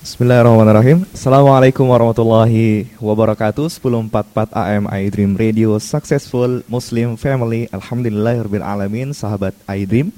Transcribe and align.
Bismillahirrahmanirrahim. 0.00 1.04
Assalamualaikum 1.12 1.84
warahmatullahi 1.84 2.88
wabarakatuh. 3.04 3.68
1044 3.68 4.48
AM 4.48 4.88
iDream 4.88 5.36
Radio 5.36 5.76
Successful 5.76 6.64
Muslim 6.72 7.20
Family 7.20 7.68
Alhamdulillahirrahmanirrahim 7.68 9.12
Sahabat 9.12 9.52
iDream 9.68 10.08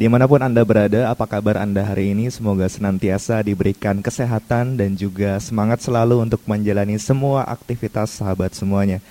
Di 0.00 0.08
mana 0.08 0.24
pun 0.24 0.40
Anda 0.40 0.64
berada, 0.64 1.12
apa 1.12 1.28
kabar 1.28 1.60
Anda 1.60 1.84
hari 1.84 2.16
ini? 2.16 2.32
Semoga 2.32 2.64
senantiasa 2.64 3.44
diberikan 3.44 4.00
kesehatan 4.00 4.80
dan 4.80 4.96
juga 4.96 5.36
semangat 5.36 5.84
selalu 5.84 6.24
untuk 6.24 6.40
menjalani 6.48 6.96
semua 6.96 7.44
aktivitas 7.44 8.16
sahabat 8.16 8.56
semuanya. 8.56 9.04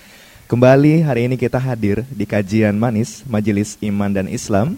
Kembali 0.50 1.05
hari 1.05 1.30
ini 1.30 1.38
kita 1.38 1.62
hadir 1.62 2.02
di 2.10 2.26
kajian 2.26 2.73
manis 2.73 3.21
Majelis 3.30 3.78
Iman 3.78 4.10
dan 4.10 4.26
Islam 4.26 4.73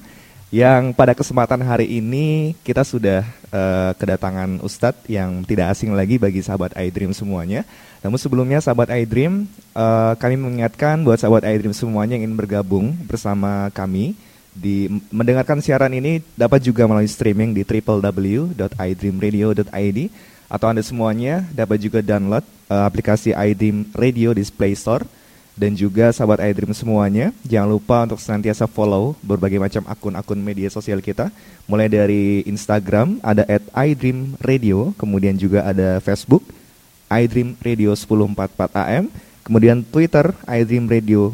yang 0.48 0.96
pada 0.96 1.12
kesempatan 1.12 1.60
hari 1.60 2.00
ini 2.00 2.56
kita 2.64 2.88
sudah 2.88 3.28
uh, 3.52 3.92
kedatangan 4.00 4.64
Ustadz 4.64 5.04
yang 5.12 5.44
tidak 5.44 5.76
asing 5.76 5.92
lagi 5.92 6.16
bagi 6.16 6.40
sahabat 6.40 6.72
iDream 6.80 7.12
semuanya. 7.12 7.68
Namun 8.00 8.16
sebelumnya 8.16 8.64
sahabat 8.64 8.88
iDream, 8.88 9.44
uh, 9.76 10.16
kami 10.16 10.40
mengingatkan 10.40 11.04
buat 11.04 11.20
sahabat 11.20 11.44
iDream 11.44 11.76
semuanya 11.76 12.16
yang 12.16 12.32
ingin 12.32 12.40
bergabung 12.40 12.96
bersama 13.04 13.68
kami 13.76 14.16
di 14.56 14.88
mendengarkan 15.12 15.60
siaran 15.62 15.94
ini 15.94 16.24
dapat 16.34 16.64
juga 16.64 16.88
melalui 16.88 17.12
streaming 17.12 17.54
di 17.54 17.68
www.idreamradio.id 17.68 20.00
atau 20.48 20.72
Anda 20.72 20.80
semuanya 20.80 21.44
dapat 21.52 21.84
juga 21.84 22.00
download 22.00 22.48
uh, 22.72 22.88
aplikasi 22.88 23.36
iDream 23.36 23.92
Radio 23.92 24.32
di 24.32 24.48
Play 24.48 24.80
Store 24.80 25.04
dan 25.58 25.74
juga 25.74 26.14
sahabat 26.14 26.38
iDream 26.54 26.70
semuanya, 26.70 27.34
jangan 27.42 27.66
lupa 27.74 28.06
untuk 28.06 28.22
senantiasa 28.22 28.70
follow 28.70 29.18
berbagai 29.26 29.58
macam 29.58 29.90
akun-akun 29.90 30.38
media 30.38 30.70
sosial 30.70 31.02
kita. 31.02 31.34
Mulai 31.66 31.90
dari 31.90 32.46
Instagram 32.46 33.18
ada 33.26 33.42
at 33.50 33.66
iDream 33.74 34.38
Radio, 34.38 34.94
kemudian 35.02 35.34
juga 35.34 35.66
ada 35.66 35.98
Facebook 35.98 36.46
iDream 37.10 37.58
Radio 37.58 37.98
1044 37.98 38.70
AM, 38.86 39.10
kemudian 39.42 39.82
Twitter 39.82 40.30
iDream 40.46 40.86
Radio 40.86 41.34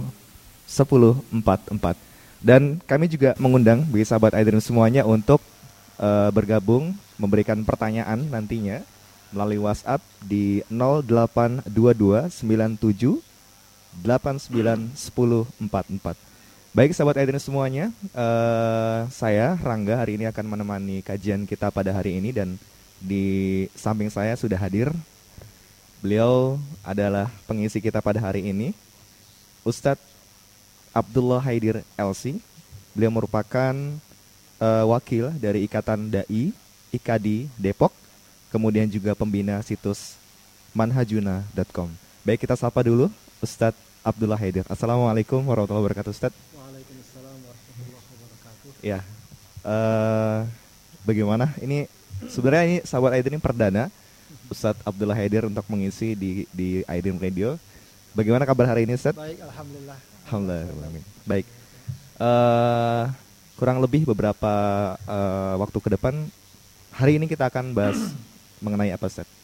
1044. 0.72 2.00
Dan 2.40 2.80
kami 2.88 3.12
juga 3.12 3.36
mengundang 3.36 3.84
bagi 3.92 4.08
sahabat 4.08 4.40
iDream 4.40 4.64
semuanya 4.64 5.04
untuk 5.04 5.44
uh, 6.00 6.32
bergabung 6.32 6.96
memberikan 7.20 7.60
pertanyaan 7.68 8.24
nantinya 8.32 8.80
melalui 9.36 9.60
WhatsApp 9.60 10.00
di 10.24 10.64
082297 14.02 15.60
891044. 15.62 16.18
Baik 16.74 16.98
sahabat 16.98 17.22
Aiden 17.22 17.38
semuanya, 17.38 17.94
uh, 18.18 19.06
saya 19.14 19.54
Rangga 19.62 19.94
hari 20.02 20.18
ini 20.18 20.26
akan 20.26 20.58
menemani 20.58 21.06
kajian 21.06 21.46
kita 21.46 21.70
pada 21.70 21.94
hari 21.94 22.18
ini 22.18 22.34
dan 22.34 22.58
di 22.98 23.70
samping 23.78 24.10
saya 24.10 24.34
sudah 24.34 24.58
hadir 24.58 24.90
beliau 26.02 26.58
adalah 26.82 27.30
pengisi 27.46 27.78
kita 27.78 28.02
pada 28.02 28.18
hari 28.18 28.50
ini 28.50 28.74
Ustadz 29.62 30.02
Abdullah 30.92 31.46
Haidir 31.46 31.86
LC. 31.94 32.42
Beliau 32.98 33.14
merupakan 33.14 33.74
uh, 34.58 34.86
wakil 34.90 35.30
dari 35.38 35.66
Ikatan 35.70 36.10
Dai 36.10 36.54
IKADI 36.94 37.50
Depok, 37.58 37.90
kemudian 38.54 38.86
juga 38.86 39.18
pembina 39.18 39.58
situs 39.66 40.14
manhajuna.com. 40.78 42.03
Baik 42.24 42.48
kita 42.48 42.56
sapa 42.56 42.80
dulu 42.80 43.12
Ustadz 43.44 43.76
Abdullah 44.00 44.40
Haidir. 44.40 44.64
Assalamualaikum 44.72 45.44
warahmatullahi 45.44 45.92
wabarakatuh 45.92 46.16
Ustadz. 46.16 46.40
Waalaikumsalam 46.56 47.36
warahmatullahi 47.36 48.00
wabarakatuh. 48.00 48.72
Ya, 48.80 49.00
uh, 49.68 50.48
bagaimana? 51.04 51.52
Ini 51.60 51.92
sebenarnya 52.32 52.64
ini 52.64 52.78
sahabat 52.88 53.20
Haidir 53.20 53.36
ini 53.36 53.44
perdana 53.44 53.92
Ustadz 54.48 54.80
Abdullah 54.88 55.20
Haidir 55.20 55.44
untuk 55.52 55.68
mengisi 55.68 56.16
di 56.16 56.48
di 56.56 56.80
Aidin 56.88 57.20
Radio. 57.20 57.60
Bagaimana 58.16 58.48
kabar 58.48 58.72
hari 58.72 58.88
ini 58.88 58.96
Ustadz? 58.96 59.20
Baik, 59.20 59.44
alhamdulillah. 59.44 60.00
Alhamdulillah. 60.24 60.90
Baik. 61.28 61.46
Uh, 62.24 63.04
kurang 63.60 63.84
lebih 63.84 64.08
beberapa 64.08 64.96
uh, 65.12 65.60
waktu 65.60 65.76
ke 65.76 65.90
depan 66.00 66.16
hari 66.88 67.20
ini 67.20 67.28
kita 67.28 67.52
akan 67.52 67.76
bahas 67.76 68.16
mengenai 68.64 68.96
apa 68.96 69.12
Ustadz? 69.12 69.43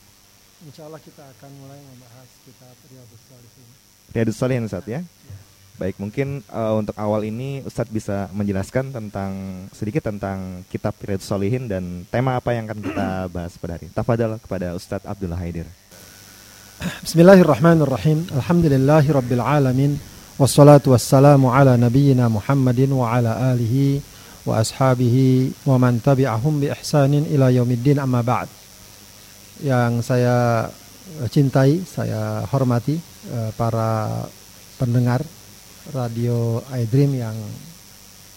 Insya 0.60 0.92
Allah 0.92 1.00
kita 1.00 1.24
akan 1.24 1.52
mulai 1.56 1.80
membahas 1.80 2.28
kitab 2.44 2.76
Riyadus 2.92 3.22
Salihin. 3.32 3.68
Riyadus 4.12 4.36
Salihin 4.36 4.64
Ustaz 4.68 4.84
ya. 4.92 5.00
Baik, 5.80 5.96
mungkin 5.96 6.44
uh, 6.52 6.76
untuk 6.76 6.92
awal 7.00 7.24
ini 7.24 7.64
Ustadz 7.64 7.88
bisa 7.88 8.28
menjelaskan 8.36 8.92
tentang 8.92 9.32
sedikit 9.72 10.12
tentang 10.12 10.68
kitab 10.68 11.00
Riyadus 11.00 11.32
Salihin 11.32 11.72
dan 11.72 12.04
tema 12.12 12.36
apa 12.36 12.52
yang 12.52 12.68
akan 12.68 12.80
kita 12.84 13.08
bahas 13.40 13.56
pada 13.56 13.80
hari 13.80 13.88
ini. 13.88 13.96
Tafadhal 13.96 14.36
kepada 14.36 14.76
Ustadz 14.76 15.08
Abdullah 15.08 15.40
Haidir. 15.40 15.64
Bismillahirrahmanirrahim. 17.08 18.28
Alhamdulillahirabbil 18.28 19.40
alamin. 19.40 19.96
Wassalatu 20.36 20.92
wassalamu 20.92 21.56
ala 21.56 21.80
nabiyyina 21.80 22.28
Muhammadin 22.28 22.92
wa 22.92 23.16
ala 23.16 23.56
alihi 23.56 24.04
wa 24.44 24.60
ashabihi 24.60 25.56
wa 25.64 25.80
man 25.80 26.04
tabi'ahum 26.04 26.60
bi 26.60 26.68
ihsanin 26.68 27.24
ila 27.32 27.48
yaumiddin 27.48 28.04
amma 28.04 28.20
ba'd 28.20 28.59
yang 29.60 30.00
saya 30.00 30.68
cintai, 31.28 31.82
saya 31.84 32.46
hormati 32.48 32.96
eh, 33.28 33.52
para 33.58 34.24
pendengar 34.78 35.26
radio 35.90 36.62
iDream 36.70 37.12
yang 37.18 37.36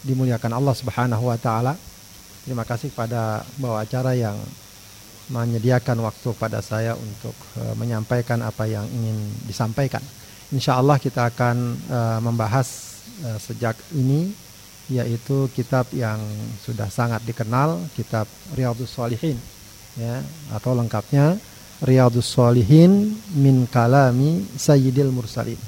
dimuliakan 0.03 0.57
Allah 0.57 0.75
Subhanahu 0.75 1.31
wa 1.31 1.39
taala. 1.39 1.79
Terima 2.43 2.67
kasih 2.67 2.91
kepada 2.91 3.47
bawa 3.61 3.87
acara 3.87 4.19
yang 4.19 4.35
menyediakan 5.31 6.03
waktu 6.03 6.35
pada 6.35 6.59
saya 6.59 6.99
untuk 6.99 7.33
uh, 7.55 7.73
menyampaikan 7.79 8.43
apa 8.43 8.67
yang 8.67 8.83
ingin 8.91 9.15
disampaikan. 9.47 10.03
Insya 10.51 10.83
Allah 10.83 10.99
kita 10.99 11.31
akan 11.31 11.57
uh, 11.87 12.19
membahas 12.19 12.99
uh, 13.23 13.39
sejak 13.39 13.79
ini 13.95 14.35
yaitu 14.91 15.47
kitab 15.55 15.87
yang 15.95 16.19
sudah 16.67 16.91
sangat 16.91 17.23
dikenal, 17.23 17.79
kitab 17.95 18.27
Riyadhus 18.59 18.91
Shalihin 18.91 19.39
ya 19.97 20.25
atau 20.53 20.73
lengkapnya 20.73 21.37
Riyadus 21.83 22.31
Solihin 22.31 23.11
min 23.35 23.67
kalami 23.67 24.47
Sayyidil 24.55 25.11
Mursalin. 25.11 25.59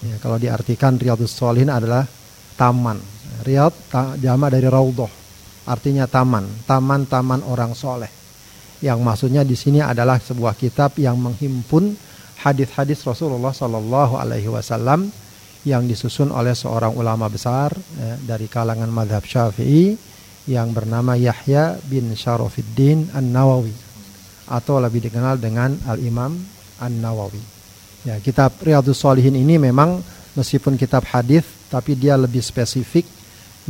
Ya, 0.00 0.16
kalau 0.22 0.38
diartikan 0.38 0.96
Riyadus 0.96 1.34
Solihin 1.34 1.68
adalah 1.68 2.06
taman. 2.54 3.02
Riyad 3.42 3.74
ta, 3.90 4.14
jama 4.14 4.46
dari 4.46 4.70
raudhah. 4.70 5.10
Artinya 5.66 6.06
taman, 6.06 6.64
taman-taman 6.64 7.42
orang 7.44 7.74
soleh. 7.74 8.08
Yang 8.80 8.98
maksudnya 9.04 9.42
di 9.44 9.58
sini 9.58 9.84
adalah 9.84 10.16
sebuah 10.16 10.56
kitab 10.56 10.96
yang 10.96 11.20
menghimpun 11.20 11.92
hadis-hadis 12.40 13.04
Rasulullah 13.04 13.52
Sallallahu 13.52 14.16
Alaihi 14.16 14.48
Wasallam 14.48 15.12
yang 15.68 15.84
disusun 15.84 16.32
oleh 16.32 16.56
seorang 16.56 16.96
ulama 16.96 17.28
besar 17.28 17.76
ya, 17.76 18.16
dari 18.16 18.48
kalangan 18.48 18.88
madhab 18.88 19.20
Syafi'i 19.20 19.92
yang 20.50 20.74
bernama 20.74 21.14
Yahya 21.14 21.78
bin 21.86 22.10
Syarafuddin 22.18 23.14
An-Nawawi 23.14 23.70
atau 24.50 24.82
lebih 24.82 25.06
dikenal 25.06 25.38
dengan 25.38 25.78
Al-Imam 25.86 26.34
An-Nawawi. 26.82 27.38
Ya, 28.02 28.18
kitab 28.18 28.58
Riyadhus 28.58 28.98
Shalihin 28.98 29.38
ini 29.38 29.62
memang 29.62 30.02
meskipun 30.34 30.74
kitab 30.74 31.06
hadis 31.06 31.46
tapi 31.70 31.94
dia 31.94 32.18
lebih 32.18 32.42
spesifik 32.42 33.06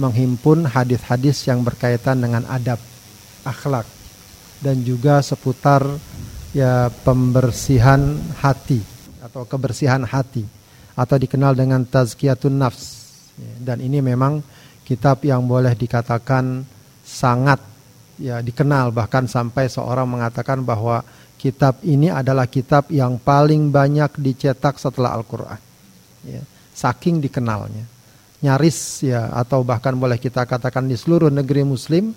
menghimpun 0.01 0.65
hadis-hadis 0.65 1.45
yang 1.45 1.61
berkaitan 1.61 2.17
dengan 2.25 2.49
adab, 2.49 2.81
akhlak 3.45 3.85
dan 4.65 4.81
juga 4.81 5.21
seputar 5.21 5.85
ya 6.57 6.89
pembersihan 7.05 8.17
hati 8.41 8.81
atau 9.21 9.45
kebersihan 9.45 10.01
hati 10.09 10.49
atau 10.97 11.17
dikenal 11.21 11.53
dengan 11.53 11.85
tazkiyatun 11.85 12.57
nafs. 12.57 12.85
Ya, 13.37 13.73
dan 13.73 13.85
ini 13.85 14.01
memang 14.01 14.41
kitab 14.91 15.23
yang 15.23 15.47
boleh 15.47 15.78
dikatakan 15.78 16.67
sangat 17.06 17.62
ya 18.19 18.43
dikenal 18.43 18.91
bahkan 18.91 19.31
sampai 19.31 19.71
seorang 19.71 20.11
mengatakan 20.11 20.67
bahwa 20.67 21.06
kitab 21.38 21.79
ini 21.87 22.11
adalah 22.11 22.50
kitab 22.50 22.91
yang 22.91 23.23
paling 23.23 23.70
banyak 23.70 24.12
dicetak 24.19 24.82
setelah 24.82 25.14
Al-Qur'an. 25.14 25.62
Ya, 26.26 26.43
saking 26.75 27.23
dikenalnya. 27.23 27.87
Nyaris 28.43 29.06
ya 29.06 29.31
atau 29.31 29.62
bahkan 29.62 29.94
boleh 29.94 30.19
kita 30.19 30.43
katakan 30.43 30.91
di 30.91 30.97
seluruh 30.99 31.31
negeri 31.31 31.62
muslim 31.62 32.12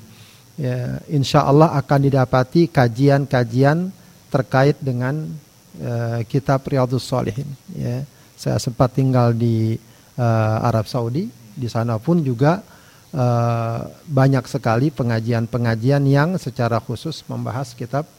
ya 0.55 0.97
insya 1.11 1.43
Allah 1.45 1.75
akan 1.77 1.99
didapati 2.09 2.71
kajian-kajian 2.71 3.91
terkait 4.31 4.79
dengan 4.79 5.29
uh, 5.77 6.19
kitab 6.25 6.65
Riyadhus 6.65 7.05
Shalihin 7.05 7.47
ya. 7.69 8.01
Saya 8.33 8.59
sempat 8.59 8.91
tinggal 8.91 9.31
di 9.31 9.77
uh, 10.19 10.57
Arab 10.67 10.89
Saudi 10.89 11.31
di 11.53 11.67
sana 11.69 12.01
pun 12.01 12.19
juga 12.19 12.72
uh, 13.13 13.87
banyak 14.09 14.45
sekali 14.49 14.89
pengajian-pengajian 14.89 16.03
yang 16.09 16.35
secara 16.41 16.81
khusus 16.81 17.23
membahas 17.29 17.71
kitab 17.77 18.09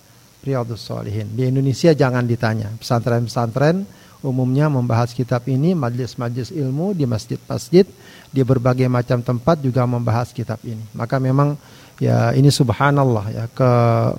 Riyadhus 0.40 0.86
Shalihin. 0.86 1.34
Di 1.34 1.50
Indonesia 1.50 1.92
jangan 1.92 2.24
ditanya. 2.24 2.72
Pesantren-pesantren 2.78 3.84
umumnya 4.24 4.72
membahas 4.72 5.12
kitab 5.12 5.44
ini, 5.52 5.76
majlis-majlis 5.76 6.48
ilmu 6.56 6.96
di 6.96 7.04
masjid-masjid, 7.04 7.84
di 8.32 8.40
berbagai 8.40 8.88
macam 8.88 9.20
tempat 9.20 9.60
juga 9.60 9.84
membahas 9.84 10.32
kitab 10.32 10.62
ini. 10.64 10.80
Maka 10.96 11.20
memang 11.20 11.56
Ya 12.02 12.34
ini 12.34 12.50
subhanallah 12.50 13.26
ya 13.30 13.44
ke, 13.54 13.72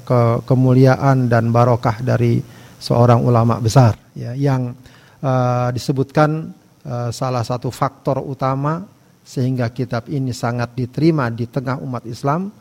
ke 0.07 0.19
kemuliaan 0.47 1.27
dan 1.27 1.51
barokah 1.51 1.99
dari 1.99 2.39
seorang 2.79 3.19
ulama 3.19 3.59
besar 3.59 3.99
ya 4.15 4.31
yang 4.31 4.71
uh, 5.19 5.67
disebutkan 5.75 6.55
uh, 6.87 7.11
salah 7.11 7.43
satu 7.43 7.67
faktor 7.75 8.23
utama 8.23 8.79
sehingga 9.25 9.73
kitab 9.73 10.05
ini 10.05 10.29
sangat 10.29 10.77
diterima 10.77 11.33
di 11.33 11.49
tengah 11.49 11.81
umat 11.81 12.05
Islam 12.05 12.53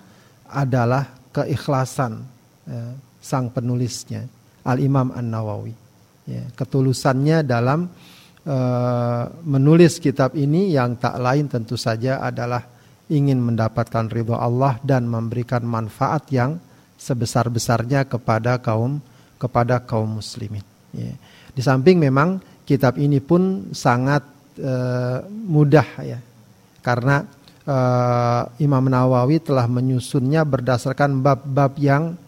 adalah 0.48 1.04
keikhlasan 1.28 2.24
ya, 2.64 2.96
sang 3.20 3.52
penulisnya 3.52 4.24
Al 4.64 4.80
Imam 4.80 5.12
An 5.12 5.28
Nawawi 5.28 5.76
ya, 6.24 6.48
ketulusannya 6.56 7.44
dalam 7.44 7.92
uh, 8.48 9.24
menulis 9.44 10.00
kitab 10.00 10.32
ini 10.32 10.72
yang 10.72 10.96
tak 10.96 11.20
lain 11.20 11.52
tentu 11.52 11.76
saja 11.76 12.24
adalah 12.24 12.64
ingin 13.12 13.36
mendapatkan 13.44 14.08
ridho 14.08 14.32
Allah 14.32 14.80
dan 14.80 15.04
memberikan 15.04 15.60
manfaat 15.68 16.24
yang 16.32 16.56
sebesar-besarnya 16.96 18.08
kepada 18.08 18.56
kaum 18.64 19.04
kepada 19.36 19.84
kaum 19.84 20.24
muslimin. 20.24 20.64
Ya. 20.96 21.12
Di 21.52 21.60
samping 21.60 22.00
memang 22.00 22.40
kitab 22.64 22.96
ini 22.96 23.20
pun 23.20 23.68
sangat 23.76 24.24
uh, 24.56 25.20
mudah 25.28 25.88
ya, 26.00 26.18
karena 26.84 27.24
uh, 27.64 28.44
Imam 28.60 28.84
Nawawi 28.84 29.40
telah 29.40 29.64
menyusunnya 29.64 30.44
berdasarkan 30.44 31.24
bab-bab 31.24 31.80
yang 31.80 32.20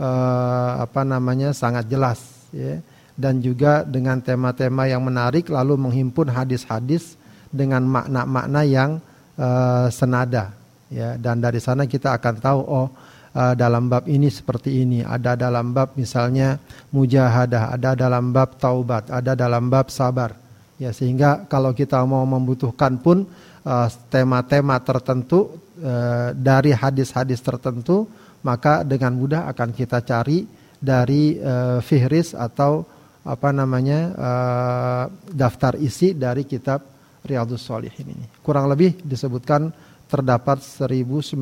uh, 0.00 0.72
apa 0.80 1.04
namanya 1.04 1.52
sangat 1.52 1.84
jelas, 1.92 2.48
ya, 2.50 2.80
dan 3.20 3.44
juga 3.44 3.84
dengan 3.84 4.24
tema-tema 4.24 4.88
yang 4.88 5.04
menarik, 5.04 5.52
lalu 5.52 5.76
menghimpun 5.76 6.32
hadis-hadis 6.32 7.20
dengan 7.52 7.84
makna-makna 7.84 8.64
yang 8.64 8.90
uh, 9.36 9.92
senada 9.92 10.56
ya. 10.88 11.20
Dan 11.20 11.44
dari 11.44 11.60
sana 11.60 11.84
kita 11.84 12.16
akan 12.16 12.34
tahu 12.40 12.62
oh 12.64 12.88
dalam 13.30 13.86
bab 13.86 14.10
ini 14.10 14.26
seperti 14.26 14.82
ini. 14.82 15.06
Ada 15.06 15.38
dalam 15.38 15.70
bab 15.70 15.94
misalnya 15.94 16.58
mujahadah 16.90 17.78
ada 17.78 17.94
dalam 17.94 18.34
bab 18.34 18.58
taubat 18.58 19.06
ada 19.06 19.38
dalam 19.38 19.70
bab 19.70 19.86
sabar 19.86 20.34
ya. 20.82 20.90
Sehingga 20.90 21.46
kalau 21.46 21.70
kita 21.70 22.02
mau 22.02 22.26
membutuhkan 22.26 22.98
pun 22.98 23.30
uh, 23.64 23.88
tema-tema 24.08 24.78
tertentu 24.80 25.58
uh, 25.80 26.30
dari 26.36 26.72
hadis-hadis 26.72 27.40
tertentu 27.40 28.06
maka 28.40 28.82
dengan 28.86 29.12
mudah 29.12 29.48
akan 29.52 29.70
kita 29.76 30.00
cari 30.00 30.48
dari 30.80 31.36
uh, 31.36 31.78
fihris 31.84 32.32
atau 32.32 32.88
apa 33.20 33.52
namanya 33.52 34.00
uh, 34.16 35.04
daftar 35.28 35.76
isi 35.76 36.16
dari 36.16 36.48
kitab 36.48 36.80
Riyadus 37.20 37.60
Solihin 37.68 38.16
ini. 38.16 38.26
Kurang 38.40 38.64
lebih 38.72 38.96
disebutkan 39.04 39.68
terdapat 40.08 40.64
1900 40.64 41.36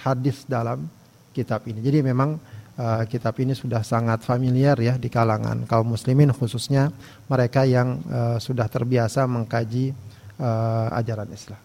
hadis 0.00 0.48
dalam 0.48 0.88
kitab 1.36 1.68
ini. 1.68 1.84
Jadi 1.84 2.00
memang 2.00 2.40
uh, 2.80 3.04
kitab 3.04 3.36
ini 3.36 3.52
sudah 3.52 3.84
sangat 3.84 4.24
familiar 4.24 4.74
ya 4.80 4.96
di 4.96 5.12
kalangan 5.12 5.68
kaum 5.68 5.92
muslimin 5.92 6.32
khususnya 6.32 6.88
mereka 7.28 7.68
yang 7.68 8.00
uh, 8.08 8.40
sudah 8.40 8.64
terbiasa 8.72 9.28
mengkaji 9.28 9.92
uh, 10.40 10.88
ajaran 10.96 11.28
Islam. 11.32 11.60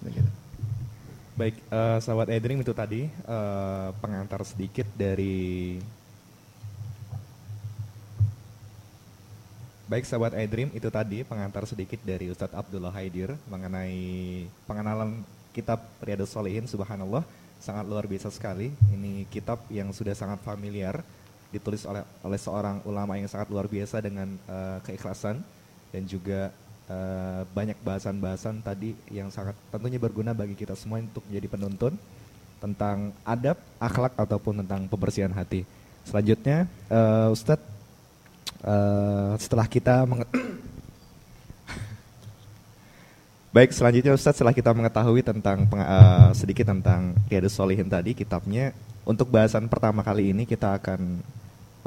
Begitu. 0.00 0.30
Baik, 1.36 1.60
uh, 1.68 2.00
sahabat 2.00 2.32
Edring 2.32 2.64
itu 2.64 2.72
tadi 2.72 3.12
uh, 3.28 3.92
pengantar 4.00 4.40
sedikit 4.48 4.88
dari 4.96 5.76
Baik 9.86 10.02
sahabat 10.02 10.34
iDream, 10.34 10.74
itu 10.74 10.90
tadi 10.90 11.22
pengantar 11.22 11.62
sedikit 11.62 12.02
dari 12.02 12.26
Ustadz 12.26 12.58
Abdullah 12.58 12.90
Haidir 12.90 13.38
mengenai 13.46 14.42
pengenalan 14.66 15.22
kitab 15.54 15.86
Riyadus 16.02 16.34
Solihin, 16.34 16.66
subhanallah, 16.66 17.22
sangat 17.62 17.86
luar 17.86 18.02
biasa 18.10 18.34
sekali. 18.34 18.74
Ini 18.90 19.30
kitab 19.30 19.62
yang 19.70 19.94
sudah 19.94 20.10
sangat 20.18 20.42
familiar, 20.42 21.06
ditulis 21.54 21.86
oleh 21.86 22.02
oleh 22.26 22.34
seorang 22.34 22.82
ulama 22.82 23.14
yang 23.14 23.30
sangat 23.30 23.46
luar 23.46 23.70
biasa 23.70 24.02
dengan 24.02 24.34
uh, 24.50 24.82
keikhlasan 24.82 25.38
dan 25.94 26.02
juga 26.02 26.50
uh, 26.90 27.42
banyak 27.52 27.78
bahasan-bahasan 27.82 28.62
tadi 28.62 28.94
yang 29.10 29.30
sangat 29.30 29.54
tentunya 29.70 29.98
berguna 29.98 30.32
bagi 30.34 30.54
kita 30.54 30.74
semua 30.78 31.02
untuk 31.02 31.22
menjadi 31.26 31.48
penuntun 31.50 31.94
tentang 32.56 33.12
adab, 33.22 33.60
akhlak 33.76 34.16
ataupun 34.16 34.64
tentang 34.64 34.88
pembersihan 34.88 35.30
hati. 35.30 35.62
Selanjutnya, 36.06 36.66
uh, 36.88 37.34
Ustadz 37.34 37.62
uh, 38.64 39.34
setelah 39.36 39.66
kita 39.68 40.06
Baik, 43.54 43.72
selanjutnya 43.72 44.12
Ustadz 44.12 44.36
setelah 44.36 44.52
kita 44.52 44.68
mengetahui 44.76 45.24
tentang 45.24 45.64
uh, 45.72 46.28
sedikit 46.36 46.68
tentang 46.68 47.16
Riyadus 47.28 47.56
Solihin 47.56 47.88
tadi 47.88 48.12
kitabnya, 48.12 48.76
untuk 49.06 49.32
bahasan 49.32 49.64
pertama 49.70 50.04
kali 50.04 50.30
ini 50.36 50.44
kita 50.44 50.76
akan 50.76 51.24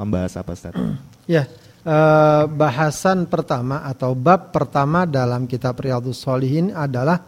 membahas 0.00 0.34
apa 0.40 0.50
Ustadz? 0.50 0.98
ya, 1.30 1.46
uh, 1.84 2.44
bahasan 2.48 3.28
pertama 3.28 3.84
atau 3.86 4.12
bab 4.16 4.52
pertama 4.52 5.04
dalam 5.08 5.44
kitab 5.44 5.80
Riyadus 5.80 6.20
Solihin 6.20 6.72
adalah 6.72 7.20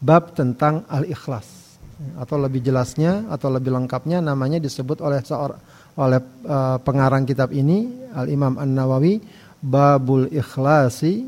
bab 0.00 0.36
tentang 0.36 0.84
al-ikhlas 0.88 1.78
atau 2.18 2.36
lebih 2.36 2.60
jelasnya 2.60 3.30
atau 3.30 3.48
lebih 3.48 3.70
lengkapnya 3.70 4.18
namanya 4.18 4.58
disebut 4.58 4.98
oleh 5.00 5.22
seorang 5.22 5.60
oleh 5.94 6.18
uh, 6.50 6.76
pengarang 6.82 7.22
kitab 7.22 7.54
ini 7.54 8.10
Al 8.18 8.26
Imam 8.26 8.58
An 8.58 8.74
Nawawi 8.74 9.22
Babul 9.62 10.26
Ikhlasi 10.34 11.22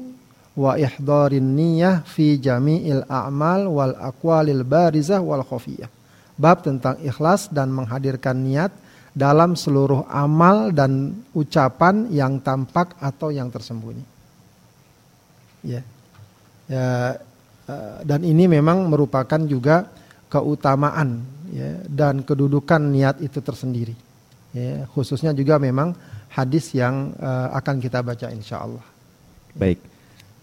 wa 0.57 0.75
ihdarin 0.75 1.55
niyah 1.55 2.03
fi 2.03 2.41
jami'il 2.41 3.07
a'mal 3.07 3.69
wal 3.71 3.95
aqwalil 3.95 4.65
barizah 4.67 5.23
wal 5.23 5.45
khafiyah. 5.45 5.89
Bab 6.37 6.61
tentang 6.61 7.01
ikhlas 7.01 7.49
dan 7.49 7.73
menghadirkan 7.73 8.37
niat 8.37 8.73
dalam 9.17 9.57
seluruh 9.57 10.05
amal 10.13 10.77
dan 10.77 11.17
ucapan 11.33 12.13
yang 12.13 12.37
tampak 12.45 12.93
atau 13.01 13.33
yang 13.33 13.49
tersembunyi. 13.49 14.05
Ya. 15.65 15.81
Ya 16.69 17.17
uh, 17.65 18.05
dan 18.05 18.21
ini 18.29 18.45
memang 18.45 18.93
merupakan 18.93 19.41
juga 19.49 19.89
keutamaan 20.29 21.25
ya 21.49 21.81
dan 21.89 22.21
kedudukan 22.21 22.83
niat 22.93 23.23
itu 23.23 23.39
tersendiri 23.39 23.95
ya, 24.57 24.85
khususnya 24.91 25.31
juga 25.31 25.57
memang 25.63 25.95
hadis 26.33 26.73
yang 26.73 27.13
uh, 27.21 27.55
akan 27.57 27.79
kita 27.79 28.01
baca 28.01 28.29
insya 28.33 28.65
Allah. 28.65 28.85
Baik, 29.57 29.81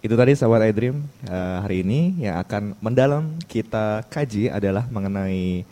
itu 0.02 0.14
tadi 0.16 0.32
sahabat 0.34 0.70
iDream 0.74 1.04
uh, 1.30 1.58
hari 1.66 1.86
ini 1.86 2.26
yang 2.26 2.42
akan 2.42 2.74
mendalam 2.82 3.36
kita 3.46 4.06
kaji 4.10 4.50
adalah 4.50 4.86
mengenai 4.90 5.68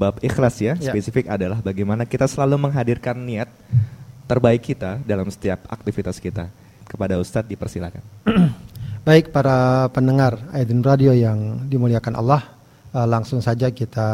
bab 0.00 0.16
ikhlas 0.24 0.56
ya. 0.64 0.72
ya. 0.80 0.88
Spesifik 0.88 1.28
adalah 1.28 1.60
bagaimana 1.60 2.08
kita 2.08 2.24
selalu 2.24 2.72
menghadirkan 2.72 3.12
niat 3.20 3.52
terbaik 4.24 4.64
kita 4.72 4.96
dalam 5.04 5.28
setiap 5.28 5.68
aktivitas 5.68 6.16
kita. 6.16 6.48
Kepada 6.88 7.20
Ustadz 7.20 7.46
dipersilakan. 7.46 8.02
Baik 9.06 9.30
para 9.30 9.86
pendengar 9.94 10.42
iDream 10.50 10.82
Radio 10.82 11.14
yang 11.14 11.70
dimuliakan 11.70 12.18
Allah, 12.18 12.42
uh, 12.90 13.06
langsung 13.06 13.38
saja 13.38 13.70
kita 13.70 14.08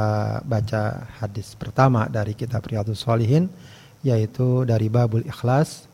baca 0.45 1.09
hadis 1.17 1.57
pertama 1.57 2.05
dari 2.13 2.37
kitab 2.37 2.69
Riyadhus 2.69 3.01
Shalihin 3.01 3.49
yaitu 4.05 4.69
dari 4.69 4.93
babul 4.93 5.25
ikhlas. 5.25 5.89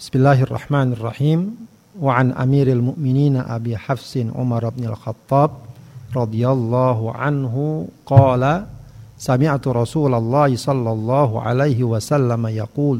Bismillahirrahmanirrahim. 0.00 1.68
Wa 1.92 2.24
an 2.24 2.32
Amiril 2.32 2.80
Mu'minin 2.80 3.36
Abi 3.36 3.76
Hafsin 3.76 4.32
Umar 4.32 4.64
bin 4.72 4.88
Al-Khattab 4.88 5.68
radhiyallahu 6.16 7.12
anhu 7.12 7.92
qala 8.08 8.64
sami'tu 9.22 9.70
Rasulullah 9.70 10.50
sallallahu 10.50 11.38
alaihi 11.38 11.86
wasallam 11.86 12.50
yaqul 12.50 12.98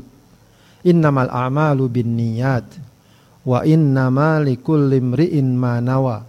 innamal 0.86 1.26
a'malu 1.26 1.90
binniyat 1.90 2.78
wa 3.42 3.66
innama 3.66 4.38
likulli 4.38 5.02
imri'in 5.02 5.58
ma 5.58 5.82
nawa 5.82 6.22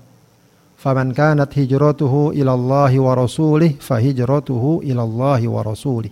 faman 0.81 1.13
kanat 1.13 1.53
hijratuhu 1.53 2.33
ila 2.33 2.57
Allah 2.57 2.91
wa 2.97 3.13
rasulih 3.13 3.77
fa 3.77 4.01
hijratuhu 4.01 4.81
ila 4.81 5.05
Allah 5.05 5.41
wa 5.45 5.61
rasulih 5.61 6.09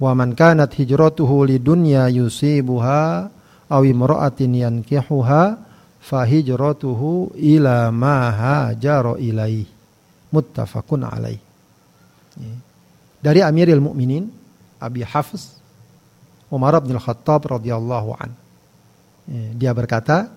wa 0.00 0.16
man 0.16 0.32
kanat 0.32 0.72
hijratuhu 0.72 1.44
lidunya 1.44 2.08
yusibuha 2.08 3.28
aw 3.68 3.82
imra'atin 3.84 4.56
yankihuha 4.56 5.44
fa 6.00 6.20
hijratuhu 6.24 7.36
ila 7.36 7.92
ma 7.92 8.32
hajara 8.32 9.20
ilaih 9.20 9.68
muttafaqun 10.32 11.04
alaih 11.04 11.38
dari 13.20 13.40
Amirul 13.40 13.80
Mukminin 13.80 14.28
Abi 14.82 15.02
Hafs 15.06 15.58
Umar 16.50 16.78
bin 16.82 16.98
Khattab 16.98 17.46
radhiyallahu 17.46 18.10
an 18.18 18.30
dia 19.56 19.72
berkata 19.72 20.28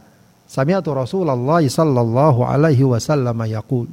Sami'tu 0.48 0.96
Rasulullah 0.96 1.60
sallallahu 1.60 2.48
alaihi 2.48 2.88
wasallam 2.88 3.36
yaqul 3.44 3.92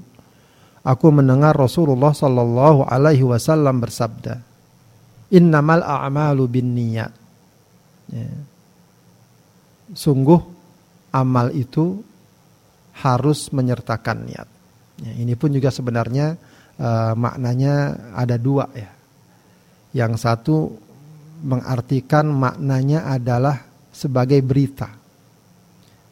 Aku 0.85 1.09
mendengar 1.09 1.57
Rasulullah 1.57 2.13
sallallahu 2.13 2.85
alaihi 2.85 3.25
wasallam 3.25 3.81
bersabda 3.81 4.45
innamal 5.33 5.81
a'malu 5.81 6.45
bin 6.45 6.77
niat. 6.77 7.09
Ya. 8.13 8.29
Sungguh 9.97 10.37
amal 11.09 11.57
itu 11.57 12.05
harus 13.01 13.49
menyertakan 13.49 14.29
niat. 14.29 14.49
Ya, 15.01 15.13
ini 15.17 15.33
pun 15.41 15.57
juga 15.57 15.73
sebenarnya 15.73 16.37
uh, 16.79 17.13
maknanya 17.15 17.99
ada 18.15 18.37
dua 18.39 18.67
ya. 18.75 18.91
Yang 19.95 20.13
satu 20.23 20.57
mengartikan 21.45 22.31
maknanya 22.33 23.07
adalah 23.11 23.63
sebagai 23.95 24.43
berita 24.43 24.91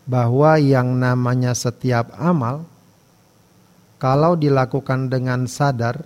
bahwa 0.07 0.59
yang 0.59 0.99
namanya 0.99 1.55
setiap 1.55 2.15
amal 2.19 2.67
kalau 3.99 4.35
dilakukan 4.35 5.07
dengan 5.11 5.47
sadar 5.47 6.03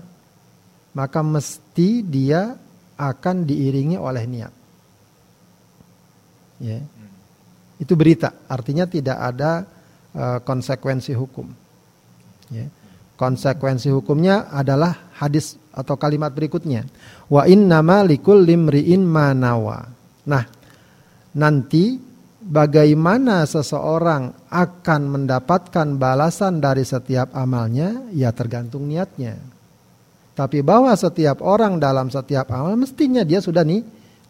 maka 0.96 1.20
mesti 1.20 2.00
dia 2.00 2.56
akan 2.96 3.44
diiringi 3.44 4.00
oleh 4.00 4.24
niat. 4.24 4.54
Ya. 6.56 6.80
Itu 7.76 7.92
berita, 7.92 8.32
artinya 8.48 8.88
tidak 8.88 9.20
ada 9.20 9.68
uh, 10.16 10.38
konsekuensi 10.40 11.12
hukum. 11.12 11.52
Ya. 12.48 12.72
Konsekuensi 13.16 13.88
hukumnya 13.88 14.52
adalah 14.52 15.08
hadis 15.16 15.56
atau 15.72 15.96
kalimat 15.96 16.28
berikutnya. 16.32 16.84
Wa 17.32 17.48
innama 17.48 18.04
likul 18.04 18.44
limriin 18.44 19.08
manawa. 19.08 19.88
Nah, 20.28 20.44
nanti 21.32 21.96
bagaimana 22.44 23.48
seseorang 23.48 24.52
akan 24.52 25.02
mendapatkan 25.08 25.96
balasan 25.96 26.60
dari 26.60 26.84
setiap 26.84 27.32
amalnya, 27.32 28.04
ya 28.12 28.30
tergantung 28.36 28.84
niatnya. 28.84 29.40
Tapi 30.36 30.60
bahwa 30.60 30.92
setiap 30.92 31.40
orang 31.40 31.80
dalam 31.80 32.12
setiap 32.12 32.52
amal 32.52 32.76
mestinya 32.76 33.24
dia 33.24 33.40
sudah 33.40 33.64
nih 33.64 33.80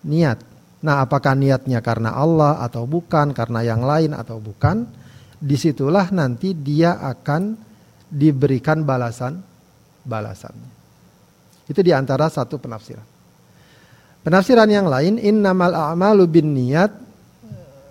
niat. 0.06 0.38
Nah, 0.86 1.02
apakah 1.02 1.34
niatnya 1.34 1.82
karena 1.82 2.14
Allah 2.14 2.62
atau 2.62 2.86
bukan, 2.86 3.34
karena 3.34 3.66
yang 3.66 3.82
lain 3.82 4.14
atau 4.14 4.38
bukan? 4.38 4.86
Di 5.36 5.58
situlah 5.58 6.14
nanti 6.14 6.54
dia 6.54 7.02
akan 7.02 7.65
diberikan 8.06 8.86
balasan 8.86 9.42
balasannya. 10.06 10.70
Itu 11.66 11.82
di 11.82 11.90
antara 11.90 12.30
satu 12.30 12.62
penafsiran. 12.62 13.06
Penafsiran 14.22 14.70
yang 14.70 14.86
lain, 14.86 15.18
innamal 15.22 15.74
a'malu 15.74 16.26
bin 16.26 16.54
niat, 16.54 16.90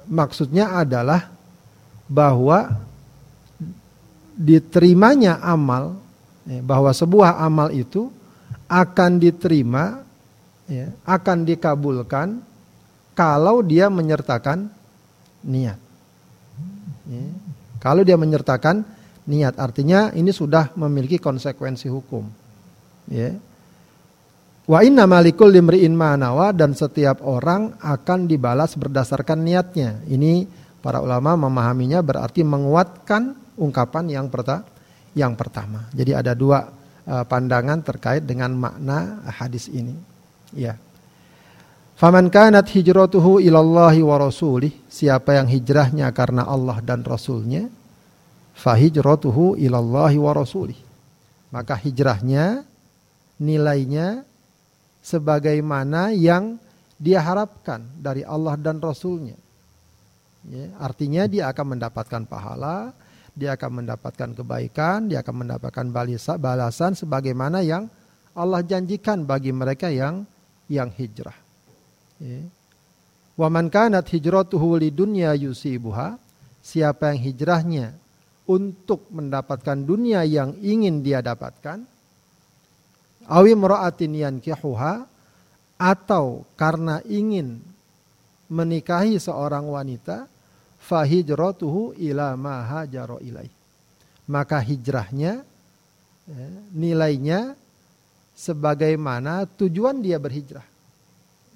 maksudnya 0.07 0.75
adalah 0.75 1.31
bahwa 2.07 2.75
diterimanya 4.35 5.39
amal 5.39 5.95
ya, 6.43 6.59
bahwa 6.59 6.91
sebuah 6.91 7.39
amal 7.39 7.71
itu 7.71 8.11
akan 8.67 9.15
diterima, 9.15 10.03
ya, 10.67 10.91
akan 11.07 11.47
dikabulkan 11.47 12.43
kalau 13.15 13.63
dia 13.63 13.87
menyertakan 13.87 14.67
niat. 15.47 15.79
Ya. 17.07 17.25
Kalau 17.79 18.01
dia 18.03 18.19
menyertakan 18.19 18.83
niat, 19.25 19.57
artinya 19.57 20.09
ini 20.13 20.29
sudah 20.29 20.73
memiliki 20.77 21.17
konsekuensi 21.21 21.89
hukum. 21.89 22.25
Ya. 23.09 23.33
Wa 24.65 24.81
inna 24.81 25.05
malikul 25.05 25.53
limri'in 25.53 25.93
manawa 25.93 26.49
dan 26.49 26.73
setiap 26.73 27.21
orang 27.21 27.77
akan 27.77 28.25
dibalas 28.25 28.73
berdasarkan 28.73 29.45
niatnya. 29.45 30.01
Ini 30.09 30.49
para 30.81 31.01
ulama 31.01 31.37
memahaminya 31.37 32.01
berarti 32.01 32.41
menguatkan 32.41 33.37
ungkapan 33.61 34.09
yang 34.09 34.27
pertama 34.33 34.75
yang 35.15 35.33
pertama. 35.33 35.87
Jadi 35.95 36.11
ada 36.11 36.35
dua 36.35 36.67
uh, 37.07 37.23
pandangan 37.25 37.79
terkait 37.81 38.27
dengan 38.27 38.51
makna 38.53 39.23
hadis 39.31 39.71
ini. 39.71 39.95
Ya. 40.51 40.75
Faman 41.95 42.27
kanat 42.27 42.67
hijratuhu 42.75 43.39
ilallahi 43.39 44.03
wa 44.03 44.19
rasulih. 44.19 44.75
Siapa 44.91 45.39
yang 45.39 45.47
hijrahnya 45.47 46.11
karena 46.11 46.43
Allah 46.43 46.83
dan 46.83 47.07
Rasulnya. 47.07 47.71
Fahijratuhu 48.55 49.59
ilallahi 49.59 50.15
wa 50.15 50.31
rasulih. 50.31 50.79
Maka 51.51 51.75
hijrahnya 51.75 52.63
nilainya 53.39 54.23
sebagaimana 55.03 56.15
yang 56.15 56.55
dia 56.95 57.19
harapkan 57.19 57.83
dari 57.99 58.23
Allah 58.23 58.55
dan 58.55 58.79
Rasulnya. 58.79 59.35
Ya, 60.45 60.71
artinya 60.79 61.27
dia 61.27 61.51
akan 61.51 61.75
mendapatkan 61.75 62.23
pahala, 62.23 62.95
dia 63.35 63.57
akan 63.57 63.83
mendapatkan 63.83 64.29
kebaikan, 64.31 65.11
dia 65.11 65.19
akan 65.19 65.45
mendapatkan 65.45 65.85
balasan 66.39 66.95
sebagaimana 66.95 67.59
yang 67.65 67.91
Allah 68.31 68.63
janjikan 68.63 69.27
bagi 69.27 69.51
mereka 69.51 69.91
yang 69.91 70.23
yang 70.71 70.87
hijrah. 70.91 71.35
Ya. 72.19 72.45
Wa 73.35 73.51
man 73.51 73.67
kanat 73.67 74.07
hijratuhu 74.07 74.79
lidunya 74.79 75.35
yusibuha, 75.35 76.15
siapa 76.63 77.11
yang 77.11 77.19
hijrahnya 77.19 77.87
untuk 78.45 79.09
mendapatkan 79.09 79.81
dunia 79.81 80.21
yang 80.25 80.53
ingin 80.61 81.01
dia 81.01 81.21
dapatkan, 81.21 81.81
awi 83.25 83.53
mra'atin 83.57 84.13
yankihuha 84.13 85.05
atau 85.81 86.45
karena 86.55 87.01
ingin 87.09 87.59
menikahi 88.47 89.17
seorang 89.17 89.65
wanita, 89.65 90.29
fahijratuhu 90.85 91.97
ila 91.97 92.37
ma 92.37 92.61
hajaro 92.63 93.17
ilaih. 93.19 93.49
Maka 94.29 94.61
hijrahnya 94.61 95.41
ya, 96.29 96.47
nilainya 96.73 97.57
sebagaimana 98.37 99.49
tujuan 99.57 100.01
dia 100.01 100.21
berhijrah. 100.21 100.65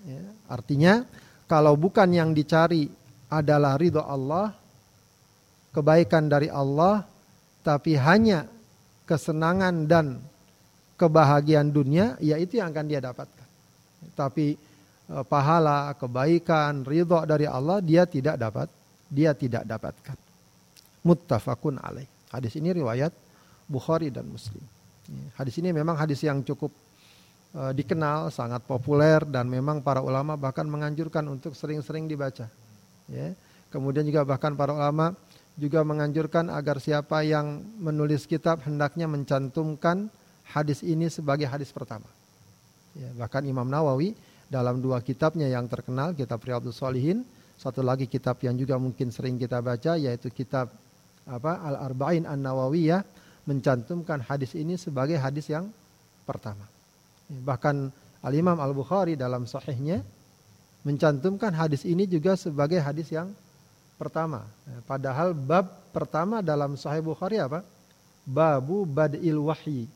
Ya, 0.05 0.24
artinya 0.50 1.05
kalau 1.46 1.77
bukan 1.77 2.10
yang 2.13 2.34
dicari 2.34 2.89
adalah 3.29 3.77
ridho 3.77 4.01
Allah, 4.01 4.53
kebaikan 5.76 6.30
dari 6.30 6.50
Allah, 6.50 7.06
tapi 7.62 7.98
hanya 8.00 8.46
kesenangan 9.06 9.86
dan 9.90 10.22
kebahagiaan 11.00 11.72
dunia, 11.72 12.20
ya 12.20 12.36
itu 12.36 12.60
yang 12.60 12.70
akan 12.76 12.86
dia 12.86 13.02
dapatkan. 13.02 13.48
Tapi 14.14 14.56
eh, 15.10 15.24
pahala, 15.26 15.96
kebaikan, 15.96 16.84
ridho 16.84 17.24
dari 17.24 17.48
Allah 17.48 17.80
dia 17.80 18.04
tidak 18.04 18.36
dapat 18.36 18.68
dia 19.10 19.34
tidak 19.34 19.66
dapatkan. 19.66 20.18
Muttafaqun 21.02 21.82
alaih. 21.82 22.06
Hadis 22.30 22.54
ini 22.62 22.70
riwayat 22.70 23.10
Bukhari 23.66 24.14
dan 24.14 24.30
Muslim. 24.30 24.62
Ya, 25.10 25.26
hadis 25.42 25.58
ini 25.58 25.74
memang 25.74 25.98
hadis 25.98 26.22
yang 26.22 26.46
cukup 26.46 26.70
uh, 27.58 27.74
dikenal, 27.74 28.30
sangat 28.30 28.62
populer 28.70 29.26
dan 29.26 29.50
memang 29.50 29.82
para 29.82 30.06
ulama 30.06 30.38
bahkan 30.38 30.70
menganjurkan 30.70 31.26
untuk 31.26 31.58
sering-sering 31.58 32.06
dibaca. 32.06 32.46
Ya. 33.10 33.34
Kemudian 33.74 34.06
juga 34.06 34.22
bahkan 34.26 34.54
para 34.54 34.74
ulama 34.74 35.18
juga 35.60 35.84
menganjurkan 35.84 36.48
agar 36.48 36.80
siapa 36.80 37.22
yang 37.28 37.60
menulis 37.84 38.24
kitab 38.24 38.63
hendaknya 38.63 39.06
mencantumkan 39.12 40.08
hadis 40.48 40.82
ini 40.82 41.12
sebagai 41.12 41.46
hadis 41.46 41.70
pertama. 41.75 42.08
Ya, 42.96 43.12
bahkan 43.20 43.44
Imam 43.44 43.68
Nawawi 43.68 44.16
dalam 44.48 44.80
dua 44.80 45.04
kitabnya 45.04 45.46
yang 45.46 45.68
terkenal, 45.68 46.16
kitab 46.16 46.42
Riyadhus 46.42 46.80
Shalihin 46.80 47.28
satu 47.60 47.84
lagi 47.84 48.08
kitab 48.08 48.39
yang 48.39 48.56
juga 48.56 48.80
mungkin 48.80 49.12
sering 49.12 49.36
kita 49.36 49.60
baca 49.60 50.00
yaitu 50.00 50.32
kitab 50.32 50.72
apa 51.28 51.60
Al-Arba'in 51.60 52.24
An-Nawawiyah 52.24 53.04
mencantumkan 53.44 54.24
hadis 54.24 54.56
ini 54.56 54.80
sebagai 54.80 55.20
hadis 55.20 55.51
yang 55.51 55.68
pertama. 56.24 56.63
Bahkan 57.28 57.92
Al-Imam 58.24 58.56
Al-Bukhari 58.56 59.20
dalam 59.20 59.44
sahihnya 59.44 60.01
mencantumkan 60.88 61.51
hadis 61.51 61.84
ini 61.84 62.08
juga 62.08 62.39
sebagai 62.39 62.80
hadis 62.80 63.12
yang 63.12 63.36
pertama. 64.00 64.48
Padahal 64.88 65.36
bab 65.36 65.68
pertama 65.91 66.39
dalam 66.39 66.79
Sahih 66.79 67.03
Bukhari 67.03 67.44
apa? 67.44 67.68
Babu 68.24 68.88
badil 68.88 69.44
wahyi. 69.44 69.91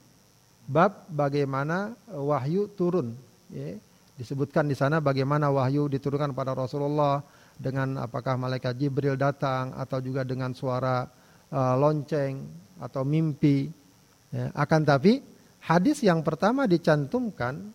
Bab 0.68 1.08
bagaimana 1.08 1.96
wahyu 2.12 2.68
turun. 2.76 3.16
Ya. 3.48 3.80
Disebutkan 4.20 4.68
di 4.68 4.76
sana 4.76 5.00
bagaimana 5.00 5.50
wahyu 5.50 5.88
diturunkan 5.88 6.36
pada 6.36 6.54
Rasulullah, 6.54 7.24
dengan 7.58 8.02
apakah 8.02 8.38
malaikat 8.38 8.78
Jibril 8.78 9.18
datang 9.18 9.74
atau 9.78 10.02
juga 10.02 10.26
dengan 10.26 10.54
suara 10.54 11.06
uh, 11.54 11.76
lonceng 11.78 12.42
atau 12.82 13.06
mimpi. 13.06 13.70
Ya, 14.34 14.50
akan 14.58 14.82
tapi 14.82 15.22
hadis 15.62 16.02
yang 16.02 16.26
pertama 16.26 16.66
dicantumkan 16.66 17.70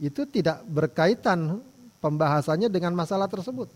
itu 0.00 0.24
tidak 0.24 0.64
berkaitan 0.64 1.60
pembahasannya 2.00 2.72
dengan 2.72 2.96
masalah 2.96 3.28
tersebut. 3.28 3.68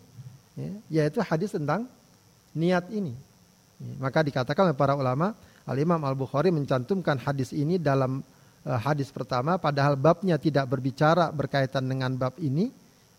Ya, 0.54 0.72
yaitu 1.02 1.18
hadis 1.18 1.50
tentang 1.50 1.90
niat 2.54 2.86
ini. 2.94 3.14
Ya, 3.82 3.92
maka 3.98 4.22
dikatakan 4.22 4.70
oleh 4.70 4.78
para 4.78 4.94
ulama, 4.94 5.34
Al-Imam 5.66 5.98
Al-Bukhari 5.98 6.54
mencantumkan 6.54 7.18
hadis 7.18 7.50
ini 7.50 7.80
dalam 7.80 8.22
uh, 8.64 8.78
hadis 8.78 9.10
pertama 9.10 9.58
padahal 9.58 9.98
babnya 9.98 10.38
tidak 10.38 10.70
berbicara 10.70 11.32
berkaitan 11.34 11.88
dengan 11.88 12.14
bab 12.14 12.36
ini 12.38 12.70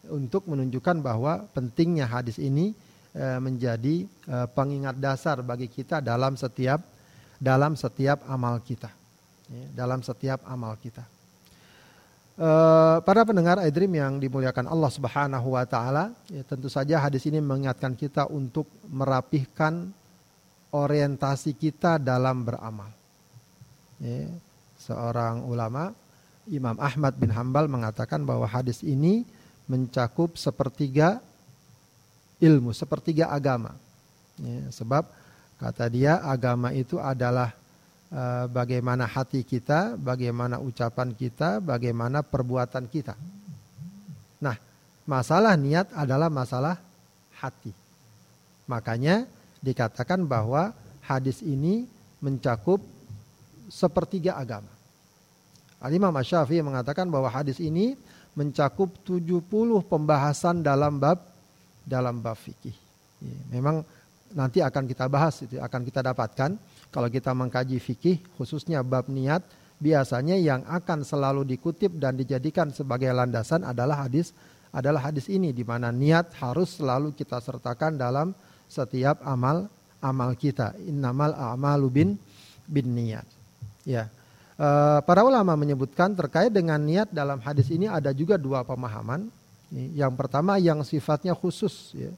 untuk 0.09 0.45
menunjukkan 0.45 1.01
bahwa 1.01 1.49
pentingnya 1.53 2.05
hadis 2.05 2.37
ini 2.37 2.77
eh, 3.15 3.39
menjadi 3.41 4.05
eh, 4.05 4.47
pengingat 4.53 5.01
dasar 5.01 5.41
bagi 5.41 5.65
kita 5.65 5.97
dalam 5.97 6.37
setiap 6.37 6.77
dalam 7.41 7.73
setiap 7.73 8.21
amal 8.29 8.61
kita. 8.61 8.91
Ya, 9.49 9.65
dalam 9.85 10.01
setiap 10.01 10.41
amal 10.45 10.73
kita. 10.77 11.05
Uh, 12.35 12.99
para 13.07 13.23
pendengar 13.23 13.63
iDream 13.63 13.95
yang 13.95 14.13
dimuliakan 14.19 14.67
Allah 14.67 14.91
Subhanahu 14.91 15.55
wa 15.55 15.63
taala, 15.63 16.11
ya, 16.27 16.43
tentu 16.43 16.67
saja 16.67 16.99
hadis 16.99 17.23
ini 17.31 17.39
mengingatkan 17.39 17.95
kita 17.95 18.27
untuk 18.27 18.67
merapihkan 18.91 19.87
orientasi 20.67 21.55
kita 21.55 21.95
dalam 21.95 22.43
beramal. 22.43 22.91
Ya, 24.03 24.27
seorang 24.75 25.47
ulama 25.47 25.95
Imam 26.51 26.75
Ahmad 26.75 27.15
bin 27.15 27.31
Hambal 27.31 27.71
mengatakan 27.71 28.27
bahwa 28.27 28.43
hadis 28.43 28.83
ini 28.83 29.23
mencakup 29.63 30.35
sepertiga 30.35 31.23
ilmu, 32.43 32.75
sepertiga 32.75 33.31
agama. 33.31 33.79
Ya, 34.43 34.75
sebab 34.75 35.07
kata 35.55 35.87
dia 35.87 36.19
agama 36.19 36.75
itu 36.75 36.99
adalah 36.99 37.55
bagaimana 38.49 39.03
hati 39.03 39.43
kita, 39.43 39.99
bagaimana 39.99 40.63
ucapan 40.63 41.11
kita, 41.11 41.59
bagaimana 41.59 42.23
perbuatan 42.23 42.87
kita. 42.87 43.19
Nah, 44.39 44.55
masalah 45.03 45.59
niat 45.59 45.91
adalah 45.91 46.31
masalah 46.31 46.79
hati. 47.35 47.75
Makanya 48.71 49.27
dikatakan 49.59 50.23
bahwa 50.23 50.71
hadis 51.03 51.43
ini 51.43 51.85
mencakup 52.23 52.79
sepertiga 53.67 54.39
agama. 54.39 54.71
Al-Imam 55.83 56.15
Syafi'i 56.23 56.63
mengatakan 56.63 57.11
bahwa 57.11 57.29
hadis 57.29 57.59
ini 57.61 57.93
mencakup 58.33 58.89
70 59.05 59.43
pembahasan 59.85 60.65
dalam 60.65 60.97
bab 60.97 61.21
dalam 61.85 62.19
bab 62.19 62.35
fikih. 62.39 62.73
Memang 63.53 63.85
nanti 64.33 64.59
akan 64.59 64.83
kita 64.89 65.05
bahas 65.07 65.45
itu 65.45 65.61
akan 65.61 65.81
kita 65.85 66.01
dapatkan 66.01 66.57
kalau 66.95 67.11
kita 67.11 67.35
mengkaji 67.35 67.75
fikih 67.83 68.23
khususnya 68.39 68.79
bab 68.79 69.11
niat 69.11 69.43
biasanya 69.83 70.39
yang 70.39 70.63
akan 70.63 71.03
selalu 71.03 71.43
dikutip 71.43 71.91
dan 71.99 72.15
dijadikan 72.15 72.71
sebagai 72.71 73.11
landasan 73.11 73.67
adalah 73.67 74.07
hadis 74.07 74.31
adalah 74.71 75.11
hadis 75.11 75.27
ini 75.27 75.51
di 75.51 75.67
mana 75.67 75.91
niat 75.91 76.31
harus 76.39 76.79
selalu 76.79 77.11
kita 77.11 77.43
sertakan 77.43 77.99
dalam 77.99 78.31
setiap 78.71 79.19
amal 79.27 79.67
amal 80.03 80.35
kita. 80.35 80.75
Innamal 80.83 81.31
a'malu 81.31 81.87
bin 81.87 82.09
bin 82.67 82.91
niat. 82.91 83.25
Ya. 83.87 84.11
E, 84.59 84.67
para 85.07 85.23
ulama 85.23 85.55
menyebutkan 85.55 86.11
terkait 86.11 86.51
dengan 86.51 86.77
niat 86.77 87.07
dalam 87.11 87.39
hadis 87.39 87.71
ini 87.71 87.87
ada 87.87 88.11
juga 88.11 88.35
dua 88.35 88.67
pemahaman. 88.67 89.31
Yang 89.71 90.13
pertama 90.15 90.61
yang 90.61 90.83
sifatnya 90.85 91.33
khusus 91.35 91.95
ya, 91.95 92.11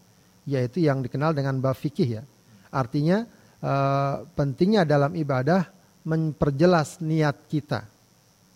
yaitu 0.45 0.83
yang 0.83 1.01
dikenal 1.01 1.33
dengan 1.37 1.57
bab 1.61 1.77
fikih 1.77 2.21
ya. 2.21 2.23
Artinya 2.73 3.23
e, 3.61 3.73
pentingnya 4.33 4.83
dalam 4.87 5.13
ibadah 5.13 5.67
memperjelas 6.07 7.03
niat 7.03 7.35
kita 7.51 7.83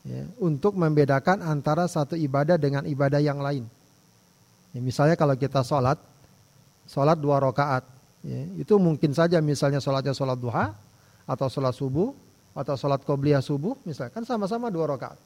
ya, 0.08 0.24
untuk 0.40 0.78
membedakan 0.78 1.44
antara 1.44 1.86
satu 1.86 2.16
ibadah 2.16 2.56
dengan 2.56 2.88
ibadah 2.88 3.20
yang 3.20 3.44
lain. 3.44 3.68
Ya, 4.72 4.80
misalnya 4.80 5.20
kalau 5.20 5.36
kita 5.36 5.62
sholat, 5.68 6.00
sholat 6.88 7.20
dua 7.20 7.44
rakaat, 7.44 7.84
ya, 8.24 8.42
itu 8.56 8.80
mungkin 8.80 9.12
saja 9.12 9.44
misalnya 9.44 9.84
sholatnya 9.84 10.16
sholat 10.16 10.40
duha 10.40 10.72
atau 11.28 11.48
sholat 11.52 11.76
subuh 11.76 12.16
atau 12.52 12.76
sholat 12.76 13.00
qobliyah 13.04 13.40
subuh 13.40 13.80
misalkan 13.88 14.24
sama-sama 14.24 14.72
dua 14.72 14.96
rakaat. 14.96 15.20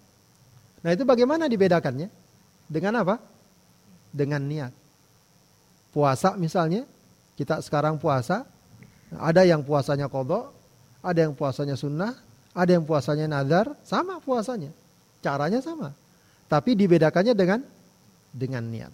Nah 0.86 0.94
itu 0.94 1.02
bagaimana 1.02 1.50
dibedakannya? 1.50 2.10
Dengan 2.70 3.02
apa? 3.02 3.18
Dengan 4.14 4.42
niat. 4.46 4.74
Puasa 5.90 6.38
misalnya, 6.38 6.86
kita 7.34 7.62
sekarang 7.66 7.98
puasa, 7.98 8.46
ada 9.20 9.42
yang 9.46 9.62
puasanya 9.62 10.10
kodok, 10.10 10.52
ada 11.06 11.20
yang 11.22 11.34
puasanya 11.38 11.78
sunnah, 11.78 12.14
ada 12.56 12.72
yang 12.72 12.88
puasanya 12.88 13.28
nazar, 13.28 13.76
sama 13.84 14.18
puasanya. 14.24 14.72
Caranya 15.20 15.60
sama. 15.60 15.92
Tapi 16.48 16.78
dibedakannya 16.78 17.34
dengan 17.34 17.60
dengan 18.32 18.64
niat. 18.66 18.94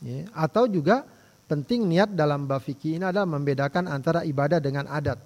Ya. 0.00 0.26
Atau 0.32 0.66
juga 0.66 1.04
penting 1.50 1.84
niat 1.86 2.14
dalam 2.14 2.46
bab 2.46 2.62
fikih 2.62 2.96
ini 3.00 3.04
adalah 3.04 3.28
membedakan 3.28 3.90
antara 3.90 4.22
ibadah 4.22 4.62
dengan 4.62 4.86
adat. 4.86 5.18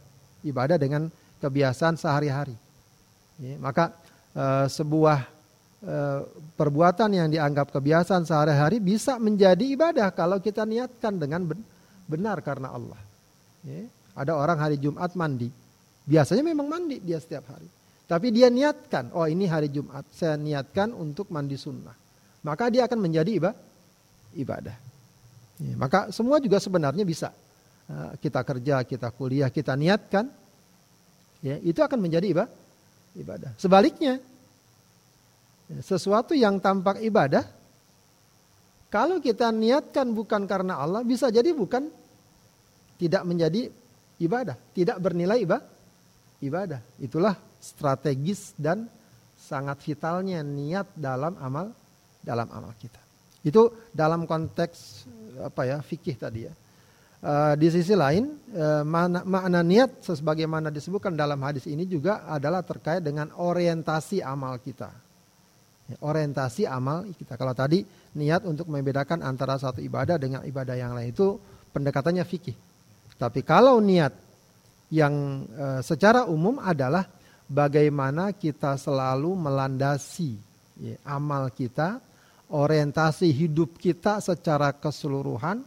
Ibadah 0.44 0.76
dengan 0.76 1.08
kebiasaan 1.40 2.00
sehari-hari. 2.00 2.56
Ya, 3.40 3.58
maka 3.58 3.92
e, 4.32 4.68
sebuah 4.70 5.24
e, 5.82 5.96
perbuatan 6.54 7.10
yang 7.12 7.28
dianggap 7.28 7.72
kebiasaan 7.74 8.24
sehari-hari 8.24 8.78
bisa 8.78 9.16
menjadi 9.20 9.64
ibadah 9.74 10.08
kalau 10.12 10.38
kita 10.38 10.64
niatkan 10.64 11.16
dengan 11.16 11.44
benar 12.08 12.40
karena 12.40 12.72
Allah. 12.72 13.00
Ya, 13.64 13.88
ada 14.14 14.32
orang 14.38 14.58
hari 14.58 14.78
Jumat 14.78 15.12
mandi, 15.18 15.50
biasanya 16.06 16.46
memang 16.46 16.70
mandi 16.70 17.02
dia 17.02 17.18
setiap 17.18 17.50
hari. 17.50 17.66
Tapi 18.04 18.30
dia 18.30 18.52
niatkan, 18.52 19.10
oh 19.16 19.24
ini 19.24 19.48
hari 19.48 19.72
Jumat, 19.72 20.04
saya 20.12 20.36
niatkan 20.36 20.92
untuk 20.92 21.32
mandi 21.32 21.56
sunnah. 21.56 21.96
Maka 22.44 22.68
dia 22.68 22.84
akan 22.84 23.00
menjadi 23.00 23.40
ibadah. 24.36 24.76
Ya, 25.56 25.74
maka 25.80 26.12
semua 26.12 26.36
juga 26.36 26.60
sebenarnya 26.60 27.00
bisa. 27.08 27.32
E, 27.88 28.20
kita 28.20 28.44
kerja, 28.44 28.84
kita 28.84 29.08
kuliah, 29.08 29.48
kita 29.48 29.72
niatkan 29.72 30.28
ya, 31.40 31.56
itu 31.64 31.80
akan 31.80 31.96
menjadi 31.96 32.44
ibadah. 33.16 33.56
Sebaliknya, 33.56 34.20
ya, 35.72 35.80
sesuatu 35.80 36.36
yang 36.36 36.60
tampak 36.60 37.00
ibadah, 37.00 37.48
kalau 38.92 39.16
kita 39.24 39.48
niatkan 39.48 40.12
bukan 40.12 40.44
karena 40.44 40.76
Allah, 40.76 41.00
bisa 41.00 41.32
jadi 41.32 41.56
bukan 41.56 41.88
tidak 43.00 43.24
menjadi 43.24 43.72
ibadah, 44.20 44.54
tidak 44.76 44.98
bernilai 45.00 45.42
ibadah. 46.40 46.80
Itulah 47.00 47.34
strategis 47.58 48.52
dan 48.60 48.86
sangat 49.38 49.80
vitalnya 49.84 50.40
niat 50.40 50.92
dalam 50.96 51.36
amal 51.40 51.72
dalam 52.24 52.48
amal 52.48 52.72
kita. 52.80 53.00
Itu 53.44 53.92
dalam 53.92 54.24
konteks 54.24 55.04
apa 55.44 55.68
ya 55.68 55.76
fikih 55.84 56.16
tadi 56.16 56.48
ya. 56.48 56.54
Uh, 57.24 57.56
di 57.56 57.72
sisi 57.72 57.96
lain, 57.96 58.36
uh, 58.52 58.84
makna, 58.84 59.24
makna 59.24 59.64
niat 59.64 60.04
sebagaimana 60.04 60.68
disebutkan 60.68 61.16
dalam 61.16 61.40
hadis 61.40 61.64
ini 61.64 61.88
juga 61.88 62.28
adalah 62.28 62.60
terkait 62.60 63.00
dengan 63.00 63.32
orientasi 63.32 64.20
amal 64.20 64.60
kita. 64.60 64.92
Ya, 65.88 65.96
orientasi 66.04 66.68
amal 66.68 67.08
kita. 67.16 67.40
Kalau 67.40 67.56
tadi 67.56 67.80
niat 68.16 68.44
untuk 68.44 68.68
membedakan 68.68 69.24
antara 69.24 69.56
satu 69.56 69.80
ibadah 69.80 70.20
dengan 70.20 70.44
ibadah 70.44 70.76
yang 70.76 70.92
lain 70.92 71.16
itu 71.16 71.40
pendekatannya 71.72 72.24
fikih. 72.28 72.56
Tapi 73.24 73.40
kalau 73.40 73.80
niat 73.80 74.12
yang 74.92 75.48
uh, 75.56 75.80
secara 75.80 76.28
umum 76.28 76.60
adalah 76.60 77.08
bagaimana 77.48 78.36
kita 78.36 78.76
selalu 78.76 79.32
melandasi 79.32 80.36
ya, 80.76 81.00
amal 81.08 81.48
kita, 81.48 82.04
orientasi 82.52 83.32
hidup 83.32 83.80
kita 83.80 84.20
secara 84.20 84.76
keseluruhan 84.76 85.64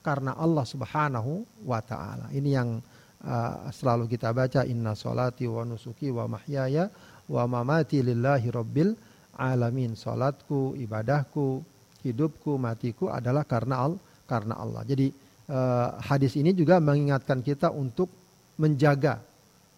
karena 0.00 0.32
Allah 0.32 0.64
Subhanahu 0.64 1.44
wa 1.68 1.84
taala. 1.84 2.32
Ini 2.32 2.50
yang 2.56 2.80
uh, 3.28 3.68
selalu 3.68 4.08
kita 4.08 4.32
baca 4.32 4.64
inna 4.64 4.96
salati 4.96 5.44
wa 5.44 5.68
nusuki 5.68 6.08
wa 6.08 6.24
mahyaya 6.24 6.88
wa 7.28 7.44
mamati 7.44 8.00
lillahi 8.00 8.48
rabbil 8.48 8.96
alamin. 9.36 9.92
Salatku, 9.92 10.72
ibadahku, 10.80 11.60
hidupku, 12.00 12.56
matiku 12.56 13.12
adalah 13.12 13.44
karena 13.44 13.84
Allah, 13.84 14.00
karena 14.24 14.56
Allah. 14.56 14.82
Jadi 14.88 15.27
uh, 15.48 15.98
hadis 16.04 16.36
ini 16.36 16.54
juga 16.54 16.78
mengingatkan 16.78 17.42
kita 17.42 17.72
untuk 17.72 18.12
menjaga 18.60 19.20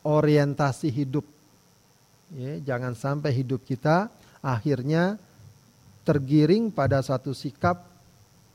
orientasi 0.04 0.90
hidup. 0.92 1.24
Ya, 2.30 2.74
jangan 2.74 2.94
sampai 2.94 3.35
hidup 3.35 3.66
kita 3.66 4.06
akhirnya 4.38 5.18
tergiring 6.06 6.70
pada 6.70 7.02
satu 7.02 7.35
sikap 7.35 7.90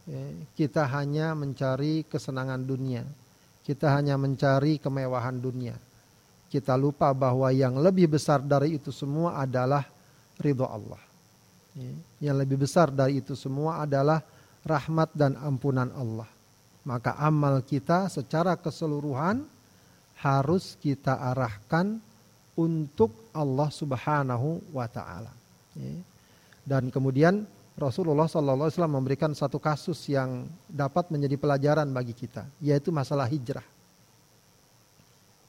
Ya, 0.06 0.22
kita 0.54 0.86
hanya 0.86 1.34
mencari 1.34 2.06
kesenangan 2.06 2.62
dunia. 2.62 3.02
Kita 3.66 3.90
hanya 3.98 4.22
mencari 4.22 4.78
kemewahan 4.78 5.42
dunia. 5.42 5.74
Kita 6.46 6.78
lupa 6.78 7.10
bahwa 7.10 7.50
yang 7.50 7.82
lebih 7.82 8.14
besar 8.14 8.38
dari 8.46 8.78
itu 8.78 8.94
semua 8.94 9.42
adalah 9.42 9.82
ridho 10.38 10.70
Allah. 10.70 11.02
Ya, 11.74 12.30
yang 12.30 12.38
lebih 12.38 12.62
besar 12.62 12.94
dari 12.94 13.18
itu 13.18 13.34
semua 13.34 13.82
adalah 13.82 14.22
rahmat 14.62 15.10
dan 15.18 15.34
ampunan 15.42 15.90
Allah. 15.98 16.30
Maka 16.86 17.18
amal 17.18 17.66
kita 17.66 18.08
secara 18.14 18.54
keseluruhan 18.54 19.42
harus 20.22 20.78
kita 20.78 21.18
arahkan 21.18 21.98
untuk 22.56 23.12
Allah 23.36 23.68
Subhanahu 23.74 24.64
wa 24.72 24.88
taala. 24.88 25.34
Ya. 25.76 25.98
Dan 26.66 26.90
kemudian 26.90 27.46
Rasulullah 27.76 28.32
SAW 28.32 28.72
memberikan 28.88 29.36
satu 29.36 29.60
kasus 29.60 30.00
yang 30.08 30.48
dapat 30.72 31.12
menjadi 31.12 31.36
pelajaran 31.36 31.92
bagi 31.92 32.16
kita, 32.16 32.48
yaitu 32.64 32.88
masalah 32.90 33.28
hijrah. 33.28 33.66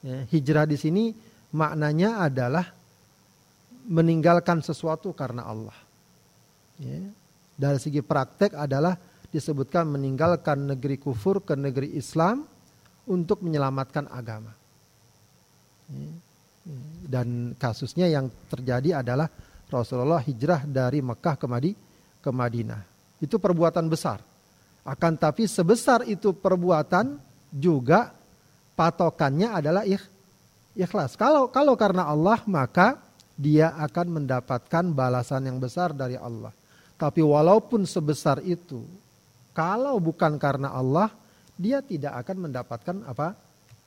Ya, 0.03 0.27
hijrah 0.35 0.67
di 0.67 0.75
sini 0.75 1.15
maknanya 1.55 2.27
adalah 2.27 2.75
meninggalkan 3.87 4.59
sesuatu 4.61 5.15
karena 5.15 5.47
Allah. 5.47 5.79
Ya, 6.83 7.01
dari 7.55 7.79
segi 7.79 8.03
praktek 8.03 8.59
adalah 8.59 8.99
disebutkan 9.37 9.85
meninggalkan 9.93 10.65
negeri 10.73 10.97
kufur 10.97 11.45
ke 11.45 11.53
negeri 11.53 11.93
Islam 11.93 12.49
untuk 13.05 13.45
menyelamatkan 13.45 14.09
agama. 14.09 14.57
Dan 17.05 17.53
kasusnya 17.61 18.09
yang 18.09 18.33
terjadi 18.49 19.05
adalah 19.05 19.29
Rasulullah 19.69 20.25
hijrah 20.25 20.65
dari 20.65 21.05
Mekah 21.05 21.37
ke 22.25 22.31
Madinah. 22.33 22.83
Itu 23.21 23.37
perbuatan 23.37 23.87
besar. 23.93 24.25
Akan 24.87 25.21
tapi 25.21 25.45
sebesar 25.45 26.09
itu 26.09 26.33
perbuatan 26.33 27.19
juga 27.53 28.15
patokannya 28.79 29.53
adalah 29.53 29.83
ikh, 29.83 30.03
ikhlas. 30.79 31.19
Kalau 31.19 31.51
kalau 31.51 31.75
karena 31.75 32.07
Allah 32.07 32.39
maka 32.47 32.99
dia 33.37 33.77
akan 33.77 34.23
mendapatkan 34.23 34.85
balasan 34.97 35.51
yang 35.51 35.59
besar 35.61 35.93
dari 35.93 36.17
Allah. 36.17 36.55
Tapi 36.97 37.21
walaupun 37.21 37.85
sebesar 37.85 38.41
itu, 38.41 38.81
kalau 39.57 39.97
bukan 39.97 40.37
karena 40.37 40.69
Allah, 40.77 41.09
dia 41.57 41.81
tidak 41.81 42.13
akan 42.21 42.37
mendapatkan 42.45 42.97
apa 43.09 43.33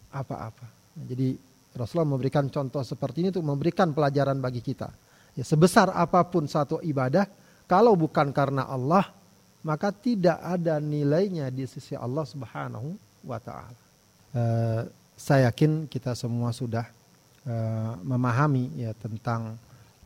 apa-apa. 0.09 0.65
Jadi 1.05 1.37
Rasulullah 1.77 2.17
memberikan 2.17 2.49
contoh 2.49 2.81
seperti 2.81 3.21
ini 3.21 3.29
untuk 3.29 3.45
memberikan 3.45 3.93
pelajaran 3.93 4.41
bagi 4.41 4.65
kita. 4.65 4.89
Ya, 5.37 5.45
sebesar 5.45 5.93
apa 5.93 6.25
pun 6.25 6.49
satu 6.49 6.81
ibadah, 6.81 7.29
kalau 7.69 7.93
bukan 7.93 8.33
karena 8.33 8.65
Allah, 8.65 9.13
maka 9.61 9.93
tidak 9.93 10.41
ada 10.41 10.81
nilainya 10.81 11.53
di 11.53 11.69
sisi 11.69 11.93
Allah 11.93 12.25
Subhanahu 12.25 12.97
wa 13.21 13.37
taala. 13.37 13.77
Uh, 14.33 14.81
saya 15.13 15.53
yakin 15.53 15.85
kita 15.85 16.17
semua 16.17 16.49
sudah 16.49 16.89
uh, 17.45 17.93
memahami 18.01 18.73
ya 18.73 18.97
tentang 18.97 19.53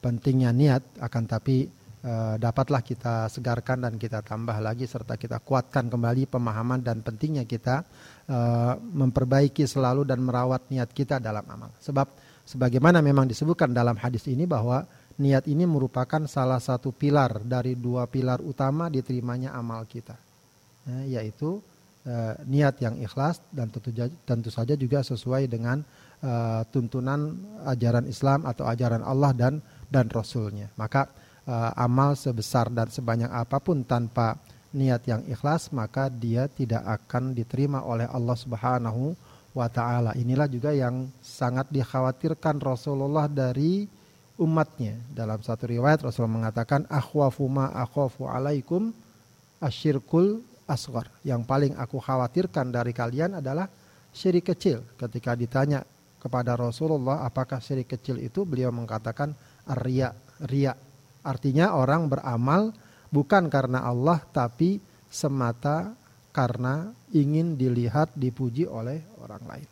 pentingnya 0.03 0.51
niat 0.51 0.83
akan 0.99 1.23
tapi 1.23 1.71
uh, 2.03 2.35
dapatlah 2.35 2.83
kita 2.83 3.31
segarkan 3.31 3.87
dan 3.87 3.95
kita 3.95 4.19
tambah 4.21 4.55
lagi 4.59 4.85
serta 4.85 5.15
kita 5.15 5.39
kuatkan 5.39 5.87
kembali 5.87 6.27
pemahaman 6.27 6.83
dan 6.83 6.99
pentingnya 6.99 7.47
kita 7.47 7.87
uh, 8.27 8.75
memperbaiki 8.77 9.63
selalu 9.63 10.03
dan 10.03 10.19
merawat 10.19 10.67
niat 10.67 10.91
kita 10.91 11.17
dalam 11.17 11.43
amal. 11.47 11.71
Sebab 11.79 12.07
sebagaimana 12.43 12.99
memang 12.99 13.25
disebutkan 13.25 13.71
dalam 13.71 13.95
hadis 13.95 14.27
ini 14.27 14.43
bahwa 14.43 14.83
niat 15.17 15.47
ini 15.47 15.63
merupakan 15.63 16.27
salah 16.27 16.59
satu 16.59 16.91
pilar 16.91 17.41
dari 17.41 17.79
dua 17.79 18.05
pilar 18.11 18.43
utama 18.43 18.91
diterimanya 18.91 19.55
amal 19.55 19.87
kita. 19.87 20.15
Ya, 20.83 21.23
yaitu 21.23 21.63
niat 22.43 22.75
yang 22.83 22.99
ikhlas 22.99 23.39
dan 23.47 23.71
tentu, 23.71 24.51
saja 24.51 24.75
juga 24.75 24.99
sesuai 24.99 25.47
dengan 25.47 25.79
tuntunan 26.75 27.39
ajaran 27.63 28.03
Islam 28.11 28.43
atau 28.43 28.67
ajaran 28.67 28.99
Allah 28.99 29.31
dan 29.31 29.63
dan 29.87 30.11
Rasulnya. 30.11 30.67
Maka 30.75 31.07
uh, 31.47 31.71
amal 31.75 32.15
sebesar 32.15 32.71
dan 32.71 32.87
sebanyak 32.91 33.29
apa 33.29 33.59
pun 33.59 33.83
tanpa 33.83 34.39
niat 34.73 35.05
yang 35.05 35.21
ikhlas 35.29 35.69
maka 35.69 36.09
dia 36.09 36.49
tidak 36.49 36.81
akan 36.81 37.37
diterima 37.37 37.85
oleh 37.85 38.09
Allah 38.09 38.37
Subhanahu 38.37 39.13
wa 39.53 39.69
taala. 39.69 40.17
Inilah 40.17 40.49
juga 40.49 40.73
yang 40.73 41.07
sangat 41.21 41.69
dikhawatirkan 41.69 42.57
Rasulullah 42.57 43.29
dari 43.29 43.85
umatnya. 44.41 44.97
Dalam 45.13 45.39
satu 45.45 45.69
riwayat 45.69 46.01
Rasul 46.01 46.25
mengatakan 46.25 46.89
akhwafu 46.89 47.45
ma 47.45 47.69
akhafu 47.69 48.25
alaikum 48.25 48.89
asyirkul 49.61 50.41
asghar. 50.65 51.07
Yang 51.21 51.41
paling 51.45 51.73
aku 51.77 52.01
khawatirkan 52.01 52.73
dari 52.73 52.91
kalian 52.91 53.39
adalah 53.39 53.69
syirik 54.09 54.53
kecil. 54.53 54.81
Ketika 54.97 55.37
ditanya 55.37 55.85
kepada 56.17 56.57
Rasulullah 56.57 57.21
apakah 57.27 57.61
syirik 57.61 57.93
kecil 57.93 58.17
itu, 58.17 58.41
beliau 58.47 58.73
mengatakan 58.73 59.37
riya, 59.85 60.17
riya. 60.49 60.73
Artinya 61.23 61.73
orang 61.73 62.11
beramal 62.11 62.75
bukan 63.09 63.47
karena 63.47 63.83
Allah 63.87 64.19
tapi 64.35 64.77
semata 65.07 65.95
karena 66.35 66.91
ingin 67.13 67.55
dilihat 67.55 68.11
dipuji 68.17 68.67
oleh 68.67 68.99
orang 69.23 69.43
lain. 69.47 69.69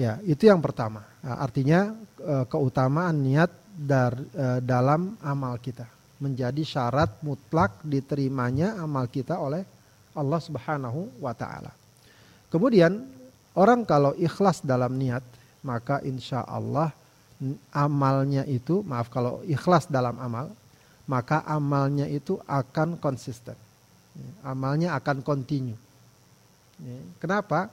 Ya, 0.00 0.18
itu 0.24 0.48
yang 0.48 0.58
pertama. 0.58 1.04
Artinya 1.20 1.92
e, 2.16 2.34
keutamaan 2.48 3.20
niat 3.20 3.52
dar, 3.76 4.16
e, 4.16 4.64
dalam 4.64 5.20
amal 5.20 5.60
kita 5.60 5.84
menjadi 6.16 6.62
syarat 6.64 7.20
mutlak 7.20 7.82
diterimanya 7.84 8.80
amal 8.80 9.04
kita 9.10 9.36
oleh 9.36 9.66
Allah 10.16 10.40
Subhanahu 10.40 11.20
wa 11.20 11.36
taala. 11.36 11.74
Kemudian 12.48 13.04
orang 13.52 13.84
kalau 13.84 14.16
ikhlas 14.16 14.64
dalam 14.64 14.96
niat, 14.96 15.24
maka 15.60 16.00
insya 16.06 16.46
Allah 16.46 16.94
amalnya 17.74 18.46
itu, 18.46 18.86
maaf 18.86 19.10
kalau 19.10 19.42
ikhlas 19.44 19.90
dalam 19.90 20.14
amal, 20.22 20.54
maka 21.06 21.42
amalnya 21.46 22.06
itu 22.06 22.38
akan 22.46 22.98
konsisten. 22.98 23.56
Amalnya 24.44 24.94
akan 24.98 25.24
kontinu. 25.24 25.74
Kenapa? 27.18 27.70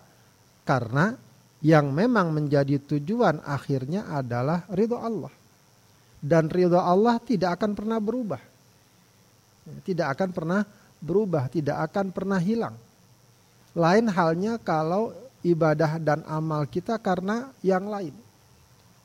Karena 0.63 1.18
yang 1.60 1.92
memang 1.92 2.32
menjadi 2.32 2.80
tujuan 2.80 3.44
akhirnya 3.44 4.08
adalah 4.08 4.63
ridho 4.72 4.96
Allah. 4.96 5.34
Dan 6.20 6.48
ridho 6.48 6.80
Allah 6.80 7.20
tidak 7.20 7.60
akan 7.60 7.72
pernah 7.76 8.00
berubah. 8.00 8.42
Tidak 9.84 10.08
akan 10.08 10.30
pernah 10.32 10.62
berubah, 11.00 11.48
tidak 11.52 11.78
akan 11.92 12.12
pernah 12.12 12.39
hilang. 12.39 12.76
Lain 13.78 14.10
halnya 14.10 14.58
kalau 14.58 15.13
ibadah 15.46 16.02
dan 16.02 16.26
amal 16.28 16.68
kita 16.68 17.00
karena 17.00 17.52
yang 17.63 17.88
lain. 17.88 18.15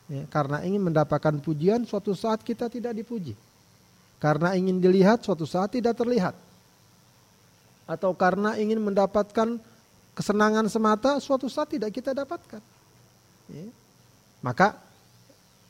Ya, 0.05 0.25
karena 0.29 0.61
ingin 0.61 0.85
mendapatkan 0.85 1.41
pujian, 1.41 1.89
suatu 1.89 2.13
saat 2.13 2.45
kita 2.45 2.69
tidak 2.69 2.93
dipuji. 2.93 3.33
Karena 4.25 4.57
ingin 4.57 4.81
dilihat, 4.81 5.21
suatu 5.21 5.45
saat 5.45 5.77
tidak 5.77 6.01
terlihat. 6.01 6.33
Atau 7.85 8.17
karena 8.17 8.57
ingin 8.57 8.81
mendapatkan 8.81 9.61
kesenangan 10.17 10.65
semata, 10.73 11.21
suatu 11.21 11.45
saat 11.53 11.77
tidak 11.77 11.93
kita 11.93 12.17
dapatkan. 12.17 12.65
Ya. 13.53 13.69
Maka 14.41 14.81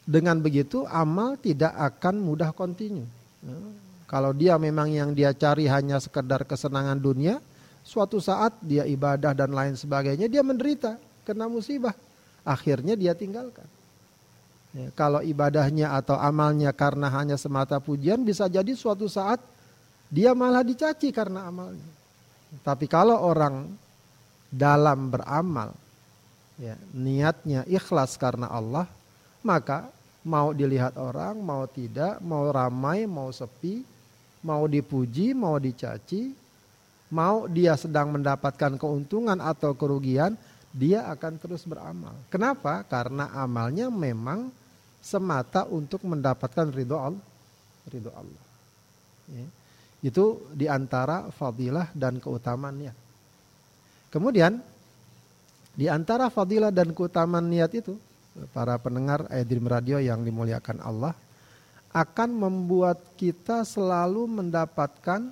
dengan 0.06 0.38
begitu 0.38 0.86
amal 0.86 1.34
tidak 1.34 1.74
akan 1.74 2.22
mudah 2.22 2.54
kontinu. 2.54 3.02
Ya. 3.42 3.58
Kalau 4.06 4.30
dia 4.30 4.54
memang 4.54 4.86
yang 4.86 5.10
dia 5.10 5.34
cari 5.34 5.66
hanya 5.66 5.98
sekedar 5.98 6.46
kesenangan 6.46 7.02
dunia, 7.02 7.42
suatu 7.82 8.22
saat 8.22 8.54
dia 8.62 8.86
ibadah 8.86 9.34
dan 9.34 9.50
lain 9.50 9.74
sebagainya, 9.74 10.30
dia 10.30 10.46
menderita 10.46 10.94
kena 11.26 11.50
musibah. 11.50 11.98
Akhirnya 12.46 12.94
dia 12.94 13.18
tinggalkan. 13.18 13.66
Ya, 14.74 14.90
kalau 14.90 15.22
ibadahnya 15.22 15.94
atau 15.94 16.18
amalnya 16.18 16.74
karena 16.74 17.06
hanya 17.06 17.38
semata 17.38 17.78
pujian, 17.78 18.26
bisa 18.26 18.50
jadi 18.50 18.74
suatu 18.74 19.06
saat 19.06 19.38
dia 20.10 20.34
malah 20.34 20.66
dicaci 20.66 21.14
karena 21.14 21.46
amalnya. 21.46 21.86
Tapi 22.66 22.90
kalau 22.90 23.22
orang 23.22 23.70
dalam 24.50 25.14
beramal, 25.14 25.70
ya, 26.58 26.74
niatnya 26.90 27.62
ikhlas 27.70 28.18
karena 28.18 28.50
Allah, 28.50 28.90
maka 29.46 29.94
mau 30.26 30.50
dilihat 30.50 30.98
orang, 30.98 31.38
mau 31.38 31.70
tidak, 31.70 32.18
mau 32.18 32.50
ramai, 32.50 33.06
mau 33.06 33.30
sepi, 33.30 33.86
mau 34.42 34.66
dipuji, 34.66 35.38
mau 35.38 35.54
dicaci, 35.62 36.34
mau 37.14 37.46
dia 37.46 37.78
sedang 37.78 38.10
mendapatkan 38.10 38.74
keuntungan 38.74 39.38
atau 39.38 39.70
kerugian, 39.78 40.34
dia 40.74 41.06
akan 41.14 41.38
terus 41.38 41.62
beramal. 41.62 42.18
Kenapa? 42.26 42.82
Karena 42.90 43.30
amalnya 43.38 43.86
memang 43.86 44.50
semata 45.04 45.68
untuk 45.68 46.00
mendapatkan 46.08 46.72
ridho 46.72 46.96
Allah. 46.96 47.26
Ridho 47.92 48.08
Allah. 48.16 48.44
Ya. 49.28 49.46
Itu 50.00 50.48
di 50.56 50.64
antara 50.64 51.28
fadilah 51.28 51.92
dan 51.92 52.16
keutamaan 52.16 52.80
niat. 52.80 52.96
Kemudian 54.08 54.64
di 55.76 55.92
antara 55.92 56.32
fadilah 56.32 56.72
dan 56.72 56.96
keutamaan 56.96 57.52
niat 57.52 57.68
itu, 57.76 58.00
para 58.56 58.80
pendengar 58.80 59.28
Aidrim 59.28 59.68
Radio 59.68 60.00
yang 60.00 60.24
dimuliakan 60.24 60.80
Allah, 60.80 61.12
akan 61.92 62.30
membuat 62.32 62.98
kita 63.20 63.62
selalu 63.62 64.26
mendapatkan 64.26 65.28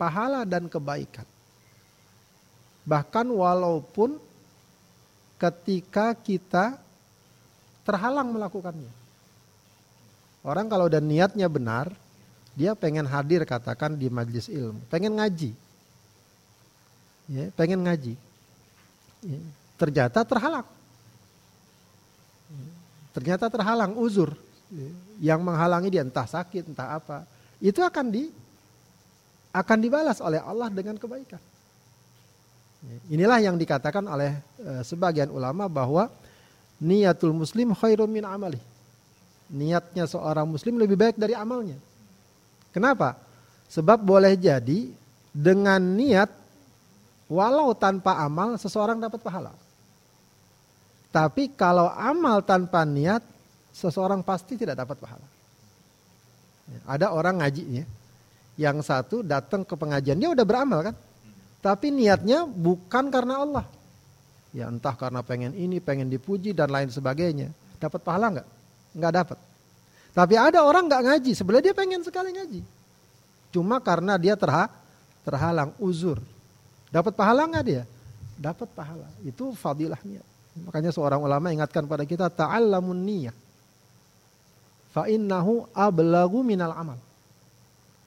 pahala 0.00 0.48
dan 0.48 0.66
kebaikan. 0.66 1.28
Bahkan 2.88 3.26
walaupun 3.28 4.16
ketika 5.40 6.12
kita 6.16 6.80
terhalang 7.90 8.30
melakukannya. 8.30 8.92
Orang 10.46 10.70
kalau 10.70 10.86
dan 10.86 11.10
niatnya 11.10 11.50
benar, 11.50 11.90
dia 12.54 12.78
pengen 12.78 13.04
hadir 13.10 13.42
katakan 13.42 13.98
di 13.98 14.06
majlis 14.06 14.46
ilmu, 14.46 14.78
pengen 14.86 15.18
ngaji. 15.18 15.50
Ya, 17.30 17.50
pengen 17.58 17.82
ngaji. 17.82 18.14
Ya, 19.26 19.40
ternyata 19.74 20.22
terhalang. 20.22 20.66
Ya, 22.50 22.68
ternyata 23.10 23.46
terhalang 23.50 23.98
uzur 23.98 24.38
yang 25.18 25.42
menghalangi 25.42 25.90
dia 25.90 26.06
entah 26.06 26.30
sakit 26.30 26.70
entah 26.70 26.94
apa 26.94 27.26
itu 27.58 27.82
akan 27.82 28.06
di 28.06 28.30
akan 29.50 29.78
dibalas 29.82 30.22
oleh 30.22 30.38
Allah 30.38 30.70
dengan 30.70 30.94
kebaikan. 30.94 31.42
Inilah 33.12 33.42
yang 33.44 33.60
dikatakan 33.60 34.06
oleh 34.08 34.40
e, 34.56 34.80
sebagian 34.86 35.28
ulama 35.28 35.68
bahwa 35.68 36.08
niatul 36.80 37.36
muslim 37.36 37.76
khairun 37.76 38.10
min 38.10 38.24
amali. 38.24 38.58
Niatnya 39.50 40.08
seorang 40.08 40.48
muslim 40.48 40.80
lebih 40.80 40.96
baik 40.96 41.20
dari 41.20 41.36
amalnya. 41.36 41.76
Kenapa? 42.72 43.18
Sebab 43.70 44.02
boleh 44.02 44.34
jadi 44.34 44.90
dengan 45.30 45.78
niat 45.78 46.30
walau 47.30 47.70
tanpa 47.76 48.18
amal 48.18 48.58
seseorang 48.58 48.98
dapat 48.98 49.22
pahala. 49.22 49.54
Tapi 51.10 51.50
kalau 51.54 51.90
amal 51.90 52.42
tanpa 52.42 52.86
niat 52.86 53.22
seseorang 53.74 54.22
pasti 54.22 54.54
tidak 54.54 54.78
dapat 54.78 54.98
pahala. 54.98 55.26
Ada 56.86 57.10
orang 57.10 57.42
ngaji 57.42 57.82
ya, 57.82 57.84
yang 58.54 58.78
satu 58.78 59.26
datang 59.26 59.66
ke 59.66 59.74
pengajian 59.74 60.18
dia 60.22 60.30
udah 60.30 60.46
beramal 60.46 60.86
kan, 60.86 60.94
tapi 61.58 61.90
niatnya 61.90 62.46
bukan 62.46 63.10
karena 63.10 63.42
Allah. 63.42 63.66
Ya 64.50 64.66
entah 64.66 64.94
karena 64.98 65.22
pengen 65.22 65.54
ini, 65.54 65.78
pengen 65.78 66.10
dipuji 66.10 66.50
dan 66.50 66.74
lain 66.74 66.90
sebagainya. 66.90 67.54
Dapat 67.78 68.00
pahala 68.02 68.26
nggak? 68.34 68.48
Nggak 68.98 69.12
dapat. 69.14 69.38
Tapi 70.10 70.34
ada 70.34 70.66
orang 70.66 70.90
nggak 70.90 71.02
ngaji, 71.06 71.32
sebenarnya 71.38 71.70
dia 71.70 71.76
pengen 71.76 72.02
sekali 72.02 72.34
ngaji. 72.34 72.60
Cuma 73.54 73.78
karena 73.78 74.18
dia 74.18 74.34
terha 74.34 74.66
terhalang 75.22 75.70
uzur. 75.78 76.18
Dapat 76.90 77.14
pahala 77.14 77.46
nggak 77.46 77.64
dia? 77.66 77.82
Dapat 78.34 78.68
pahala. 78.74 79.06
Itu 79.22 79.54
fadilahnya. 79.54 80.26
Makanya 80.66 80.90
seorang 80.90 81.22
ulama 81.22 81.54
ingatkan 81.54 81.86
pada 81.86 82.02
kita 82.02 82.26
ta'allamun 82.26 82.98
niyah. 82.98 83.36
Fa 84.90 85.06
innahu 85.06 85.70
ablagu 85.70 86.42
minal 86.42 86.74
amal. 86.74 86.98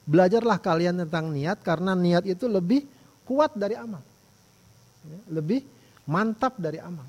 Belajarlah 0.04 0.60
kalian 0.60 1.00
tentang 1.08 1.32
niat 1.32 1.64
karena 1.64 1.96
niat 1.96 2.28
itu 2.28 2.44
lebih 2.44 2.84
kuat 3.24 3.56
dari 3.56 3.72
amal. 3.72 4.04
Ya, 5.08 5.18
lebih 5.32 5.64
mantap 6.08 6.56
dari 6.60 6.80
amal. 6.80 7.06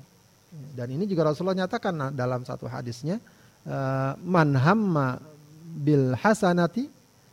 Dan 0.50 0.88
ini 0.96 1.04
juga 1.04 1.28
Rasulullah 1.28 1.66
nyatakan 1.66 2.16
dalam 2.16 2.44
satu 2.46 2.64
hadisnya, 2.70 3.20
eh, 3.66 4.12
man 4.24 4.56
hamma 4.56 5.20
bil 5.76 6.16
hasanati 6.16 6.88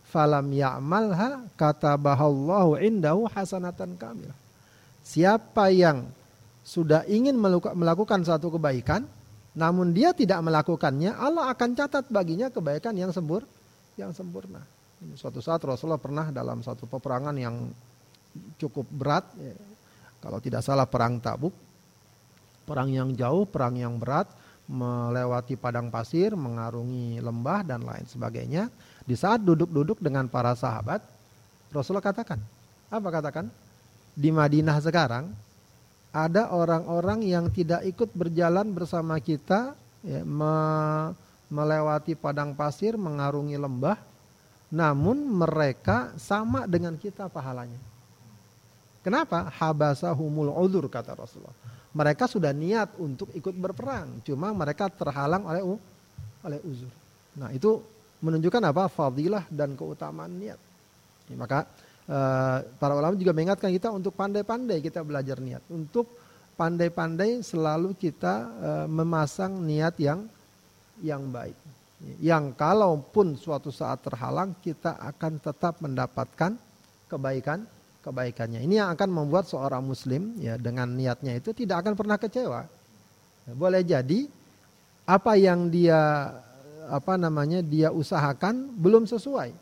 falam 0.07 0.51
ya'malha 0.51 1.47
katabahallahu 1.55 2.77
indahu 2.83 3.25
hasanatan 3.31 3.95
kamilah. 3.95 4.35
Siapa 5.03 5.71
yang 5.71 6.07
sudah 6.63 7.03
ingin 7.11 7.35
melakukan 7.75 8.23
satu 8.23 8.55
kebaikan 8.55 9.03
namun 9.53 9.93
dia 9.93 10.17
tidak 10.17 10.41
melakukannya, 10.41 11.13
Allah 11.13 11.53
akan 11.53 11.77
catat 11.77 12.09
baginya 12.09 12.49
kebaikan 12.49 12.97
yang 12.97 13.13
sempur 13.13 13.45
yang 13.93 14.09
sempurna. 14.09 14.65
Suatu 15.13 15.43
saat 15.45 15.61
Rasulullah 15.61 16.01
pernah 16.01 16.33
dalam 16.33 16.65
satu 16.65 16.89
peperangan 16.89 17.37
yang 17.37 17.69
cukup 18.57 18.89
berat, 18.89 19.29
ya, 19.37 19.53
kalau 20.23 20.39
tidak 20.39 20.63
salah 20.63 20.87
perang 20.87 21.19
Tabuk, 21.19 21.51
perang 22.63 22.87
yang 22.87 23.11
jauh, 23.11 23.43
perang 23.43 23.75
yang 23.75 23.99
berat, 23.99 24.31
melewati 24.71 25.59
padang 25.59 25.91
pasir, 25.91 26.31
mengarungi 26.31 27.19
lembah 27.19 27.67
dan 27.67 27.83
lain 27.83 28.07
sebagainya. 28.07 28.71
Di 29.03 29.19
saat 29.19 29.43
duduk-duduk 29.43 29.99
dengan 29.99 30.31
para 30.31 30.55
sahabat, 30.55 31.03
Rasulullah 31.75 32.07
katakan, 32.07 32.39
apa 32.87 33.07
katakan? 33.11 33.51
Di 34.15 34.31
Madinah 34.31 34.79
sekarang 34.79 35.27
ada 36.15 36.47
orang-orang 36.55 37.27
yang 37.27 37.51
tidak 37.51 37.83
ikut 37.83 38.15
berjalan 38.15 38.71
bersama 38.71 39.19
kita, 39.19 39.75
ya, 40.07 40.23
me 40.23 40.55
melewati 41.53 42.17
padang 42.17 42.57
pasir, 42.57 42.97
mengarungi 42.97 43.53
lembah, 43.61 43.99
namun 44.73 45.21
mereka 45.21 46.15
sama 46.17 46.65
dengan 46.65 46.97
kita 46.97 47.29
pahalanya. 47.29 47.92
Kenapa? 49.03 49.51
Habasahumul 49.51 50.55
udur 50.55 50.87
kata 50.87 51.11
Rasulullah. 51.13 51.53
Mereka 51.93 52.25
sudah 52.25 52.55
niat 52.55 52.97
untuk 52.97 53.29
ikut 53.35 53.53
berperang, 53.53 54.23
cuma 54.25 54.49
mereka 54.55 54.89
terhalang 54.89 55.45
oleh 55.45 55.61
oleh 56.41 56.59
uzur. 56.65 56.89
Nah, 57.37 57.53
itu 57.53 57.83
menunjukkan 58.23 58.63
apa? 58.73 58.89
Fadilah 58.89 59.45
dan 59.51 59.77
keutamaan 59.77 60.33
niat. 60.33 60.57
Ya, 61.29 61.35
maka 61.37 61.69
uh, 62.09 62.65
para 62.81 62.97
ulama 62.97 63.13
juga 63.19 63.35
mengingatkan 63.35 63.69
kita 63.69 63.93
untuk 63.93 64.15
pandai-pandai 64.17 64.81
kita 64.81 65.05
belajar 65.05 65.37
niat, 65.37 65.61
untuk 65.69 66.07
pandai-pandai 66.57 67.43
selalu 67.45 67.93
kita 67.93 68.33
uh, 68.49 68.87
memasang 68.89 69.59
niat 69.61 69.93
yang 69.99 70.25
yang 71.03 71.27
baik. 71.29 71.55
Yang 72.19 72.57
kalaupun 72.59 73.39
suatu 73.39 73.71
saat 73.71 74.03
terhalang 74.03 74.55
kita 74.59 74.99
akan 74.99 75.39
tetap 75.39 75.79
mendapatkan 75.79 76.51
kebaikan 77.07 77.63
kebaikannya. 78.03 78.59
Ini 78.59 78.83
yang 78.83 78.89
akan 78.93 79.09
membuat 79.09 79.47
seorang 79.47 79.81
muslim 79.81 80.35
ya 80.37 80.59
dengan 80.59 80.91
niatnya 80.91 81.39
itu 81.39 81.55
tidak 81.55 81.87
akan 81.87 81.93
pernah 81.95 82.19
kecewa. 82.19 82.67
Boleh 83.55 83.81
jadi 83.83 84.27
apa 85.07 85.35
yang 85.39 85.71
dia 85.71 86.31
apa 86.91 87.15
namanya 87.15 87.63
dia 87.63 87.89
usahakan 87.89 88.75
belum 88.75 89.07
sesuai. 89.07 89.55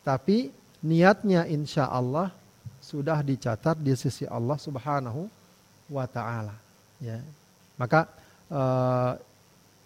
Tapi 0.00 0.48
niatnya 0.80 1.44
insya 1.44 1.88
Allah 1.92 2.32
sudah 2.80 3.20
dicatat 3.20 3.76
di 3.76 3.92
sisi 3.92 4.24
Allah 4.24 4.56
Subhanahu 4.56 5.28
wa 5.92 6.06
taala 6.08 6.56
ya. 6.96 7.20
Maka 7.76 8.08
eh, 8.48 9.12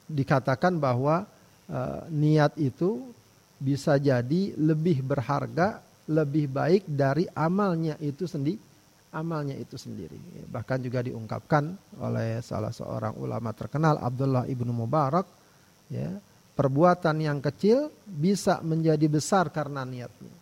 dikatakan 0.07 0.79
bahwa 0.79 1.27
eh, 1.67 2.01
niat 2.15 2.55
itu 2.59 3.11
bisa 3.59 3.99
jadi 3.99 4.55
lebih 4.59 5.03
berharga 5.03 5.83
lebih 6.11 6.53
baik 6.53 6.85
dari 6.85 7.25
amalnya 7.33 7.97
itu 8.01 8.29
sendiri 8.29 8.75
amalnya 9.15 9.55
itu 9.55 9.79
sendiri. 9.79 10.19
Bahkan 10.51 10.83
juga 10.83 11.01
diungkapkan 11.07 11.71
oleh 12.03 12.43
salah 12.43 12.75
seorang 12.75 13.15
ulama 13.23 13.55
terkenal 13.55 14.03
Abdullah 14.03 14.45
ibnu 14.51 14.75
Mubarak 14.75 15.25
ya 15.87 16.19
perbuatan 16.59 17.23
yang 17.23 17.39
kecil 17.39 17.95
bisa 18.03 18.59
menjadi 18.67 19.07
besar 19.07 19.55
karena 19.55 19.87
niatnya. 19.87 20.35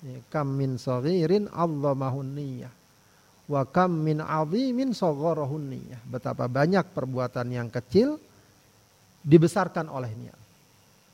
Ya, 0.00 0.16
kam 0.32 0.56
min 0.56 0.80
Allah 1.52 2.12
niyah 2.24 2.72
wa 3.50 3.62
kam 3.68 4.00
min 4.00 4.24
azimin 4.24 4.96
betapa 6.08 6.48
banyak 6.48 6.88
perbuatan 6.96 7.46
yang 7.52 7.68
kecil 7.68 8.16
dibesarkan 9.20 9.92
oleh 9.92 10.08
niat. 10.16 10.40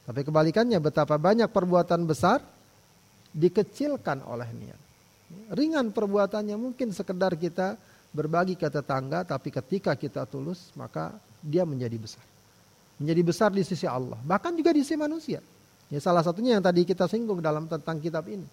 Tapi 0.07 0.23
kebalikannya 0.23 0.79
betapa 0.79 1.19
banyak 1.19 1.51
perbuatan 1.51 2.07
besar 2.07 2.39
dikecilkan 3.37 4.25
oleh 4.25 4.49
niat. 4.57 4.81
Ringan 5.53 5.93
perbuatannya 5.93 6.57
mungkin 6.57 6.97
sekedar 6.97 7.37
kita 7.37 7.77
berbagi 8.17 8.57
ke 8.57 8.73
tetangga 8.73 9.29
tapi 9.29 9.53
ketika 9.53 9.93
kita 9.93 10.25
tulus 10.25 10.73
maka 10.73 11.13
dia 11.45 11.69
menjadi 11.69 12.01
besar. 12.01 12.25
Menjadi 12.97 13.23
besar 13.23 13.51
di 13.53 13.61
sisi 13.61 13.85
Allah, 13.85 14.17
bahkan 14.25 14.57
juga 14.57 14.73
di 14.73 14.81
sisi 14.81 14.97
manusia. 14.97 15.45
Ya 15.93 16.01
salah 16.01 16.25
satunya 16.25 16.57
yang 16.57 16.65
tadi 16.65 16.89
kita 16.89 17.05
singgung 17.07 17.45
dalam 17.45 17.69
tentang 17.69 18.01
kitab 18.01 18.25
ini. 18.27 18.49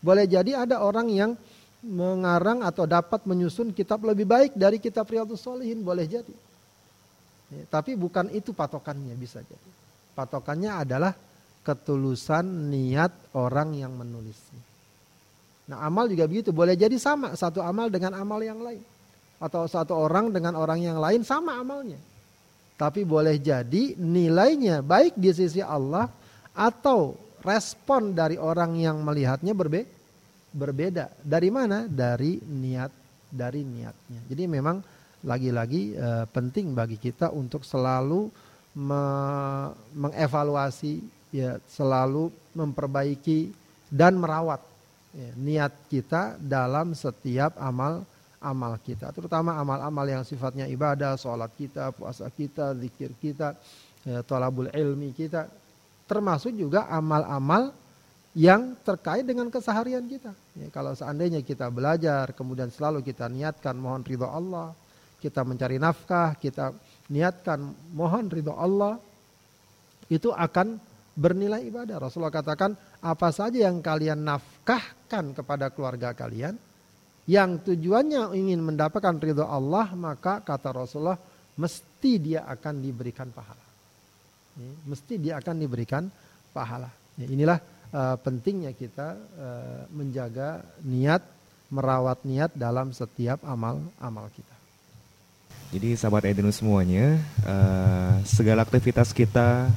Boleh 0.00 0.24
jadi 0.24 0.64
ada 0.64 0.80
orang 0.80 1.12
yang 1.12 1.30
mengarang 1.84 2.64
atau 2.64 2.88
dapat 2.88 3.28
menyusun 3.28 3.76
kitab 3.76 4.00
lebih 4.08 4.24
baik 4.24 4.56
dari 4.56 4.80
kitab 4.80 5.04
Riyadhus 5.04 5.44
Shalihin 5.44 5.84
boleh 5.84 6.08
jadi. 6.08 6.34
Ya, 7.52 7.64
tapi 7.68 7.92
bukan 7.92 8.32
itu 8.32 8.56
patokannya 8.56 9.12
bisa 9.20 9.44
jadi. 9.44 9.70
Patokannya 10.16 10.80
adalah 10.80 11.12
ketulusan 11.64 12.70
niat 12.70 13.10
orang 13.32 13.72
yang 13.74 13.96
menulisnya. 13.96 14.62
Nah 15.64 15.80
amal 15.88 16.06
juga 16.12 16.28
begitu, 16.28 16.52
boleh 16.52 16.76
jadi 16.76 16.94
sama 17.00 17.32
satu 17.32 17.64
amal 17.64 17.88
dengan 17.88 18.12
amal 18.20 18.38
yang 18.44 18.60
lain. 18.60 18.84
Atau 19.40 19.64
satu 19.64 19.96
orang 19.96 20.30
dengan 20.30 20.54
orang 20.60 20.80
yang 20.84 21.00
lain 21.00 21.24
sama 21.24 21.56
amalnya. 21.56 21.98
Tapi 22.76 23.02
boleh 23.02 23.40
jadi 23.40 23.96
nilainya 23.96 24.84
baik 24.84 25.16
di 25.16 25.30
sisi 25.32 25.64
Allah 25.64 26.10
atau 26.52 27.16
respon 27.40 28.12
dari 28.12 28.36
orang 28.36 28.76
yang 28.76 29.00
melihatnya 29.00 29.56
berbe 29.56 29.88
berbeda. 30.54 31.10
Dari 31.22 31.48
mana? 31.50 31.86
Dari 31.86 32.38
niat, 32.40 32.92
dari 33.30 33.62
niatnya. 33.66 34.20
Jadi 34.30 34.44
memang 34.46 34.78
lagi-lagi 35.24 35.96
e, 35.96 36.08
penting 36.30 36.76
bagi 36.76 37.00
kita 37.00 37.32
untuk 37.32 37.64
selalu 37.64 38.28
me 38.74 39.02
mengevaluasi 39.94 41.13
ya 41.34 41.58
selalu 41.66 42.30
memperbaiki 42.54 43.50
dan 43.90 44.14
merawat 44.14 44.62
ya, 45.10 45.30
niat 45.34 45.74
kita 45.90 46.38
dalam 46.38 46.94
setiap 46.94 47.58
amal 47.58 48.06
amal 48.38 48.78
kita 48.78 49.10
terutama 49.10 49.58
amal-amal 49.58 50.06
yang 50.06 50.22
sifatnya 50.22 50.70
ibadah 50.70 51.18
sholat 51.18 51.50
kita 51.58 51.90
puasa 51.90 52.30
kita 52.30 52.78
zikir 52.78 53.10
kita 53.18 53.58
ya, 54.06 54.22
tolabul 54.22 54.70
ilmi 54.70 55.10
kita 55.10 55.50
termasuk 56.06 56.54
juga 56.54 56.86
amal-amal 56.86 57.74
yang 58.34 58.74
terkait 58.82 59.22
dengan 59.22 59.46
keseharian 59.46 60.02
kita. 60.10 60.34
Ya, 60.58 60.66
kalau 60.74 60.90
seandainya 60.90 61.38
kita 61.40 61.70
belajar, 61.70 62.34
kemudian 62.34 62.66
selalu 62.66 63.06
kita 63.06 63.30
niatkan 63.30 63.78
mohon 63.78 64.02
ridho 64.02 64.26
Allah, 64.26 64.74
kita 65.22 65.46
mencari 65.46 65.78
nafkah, 65.78 66.34
kita 66.34 66.74
niatkan 67.06 67.62
mohon 67.94 68.26
ridho 68.26 68.50
Allah, 68.58 68.98
itu 70.10 70.34
akan 70.34 70.82
bernilai 71.14 71.62
ibadah. 71.70 72.02
Rasulullah 72.02 72.34
katakan, 72.34 72.74
apa 73.00 73.28
saja 73.30 73.70
yang 73.70 73.78
kalian 73.78 74.26
nafkahkan 74.26 75.34
kepada 75.34 75.70
keluarga 75.70 76.10
kalian, 76.12 76.58
yang 77.24 77.62
tujuannya 77.62 78.36
ingin 78.36 78.60
mendapatkan 78.60 79.16
ridho 79.16 79.46
Allah, 79.48 79.94
maka 79.96 80.44
kata 80.44 80.74
Rasulullah, 80.74 81.16
mesti 81.56 82.12
dia 82.20 82.44
akan 82.44 82.82
diberikan 82.82 83.30
pahala. 83.32 83.64
Ya, 84.54 84.70
mesti 84.86 85.14
dia 85.16 85.34
akan 85.40 85.54
diberikan 85.56 86.06
pahala. 86.52 86.90
Ya, 87.16 87.26
inilah 87.30 87.58
uh, 87.94 88.16
pentingnya 88.20 88.74
kita 88.74 89.16
uh, 89.16 89.82
menjaga 89.94 90.62
niat, 90.84 91.22
merawat 91.72 92.22
niat 92.28 92.52
dalam 92.54 92.92
setiap 92.92 93.40
amal-amal 93.46 94.28
kita. 94.34 94.54
Jadi 95.74 95.98
sahabat 95.98 96.30
Edinus 96.30 96.62
semuanya, 96.62 97.18
uh, 97.42 98.22
segala 98.22 98.62
aktivitas 98.62 99.10
kita 99.10 99.72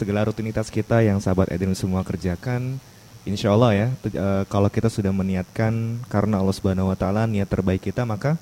segala 0.00 0.24
rutinitas 0.24 0.72
kita 0.72 1.04
yang 1.04 1.20
sahabat 1.20 1.52
Eden 1.52 1.76
semua 1.76 2.00
kerjakan 2.00 2.80
Insya 3.28 3.52
Allah 3.52 3.76
ya 3.76 3.88
e, 4.08 4.28
kalau 4.48 4.72
kita 4.72 4.88
sudah 4.88 5.12
meniatkan 5.12 6.00
karena 6.08 6.40
Allah 6.40 6.56
Subhanahu 6.56 6.88
Wa 6.88 6.96
Taala 6.96 7.28
niat 7.28 7.52
terbaik 7.52 7.84
kita 7.84 8.08
maka 8.08 8.40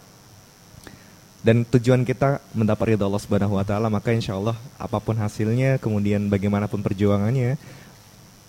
dan 1.43 1.63
tujuan 1.63 2.03
kita 2.03 2.43
mendapat 2.51 2.95
ridha 2.95 3.07
Allah 3.07 3.23
Subhanahu 3.23 3.55
wa 3.59 3.65
taala 3.65 3.87
maka 3.87 4.11
insya 4.11 4.35
Allah 4.35 4.59
apa 4.75 4.99
pun 4.99 5.15
hasilnya 5.15 5.79
kemudian 5.79 6.27
bagaimanapun 6.27 6.83
perjuangannya 6.83 7.55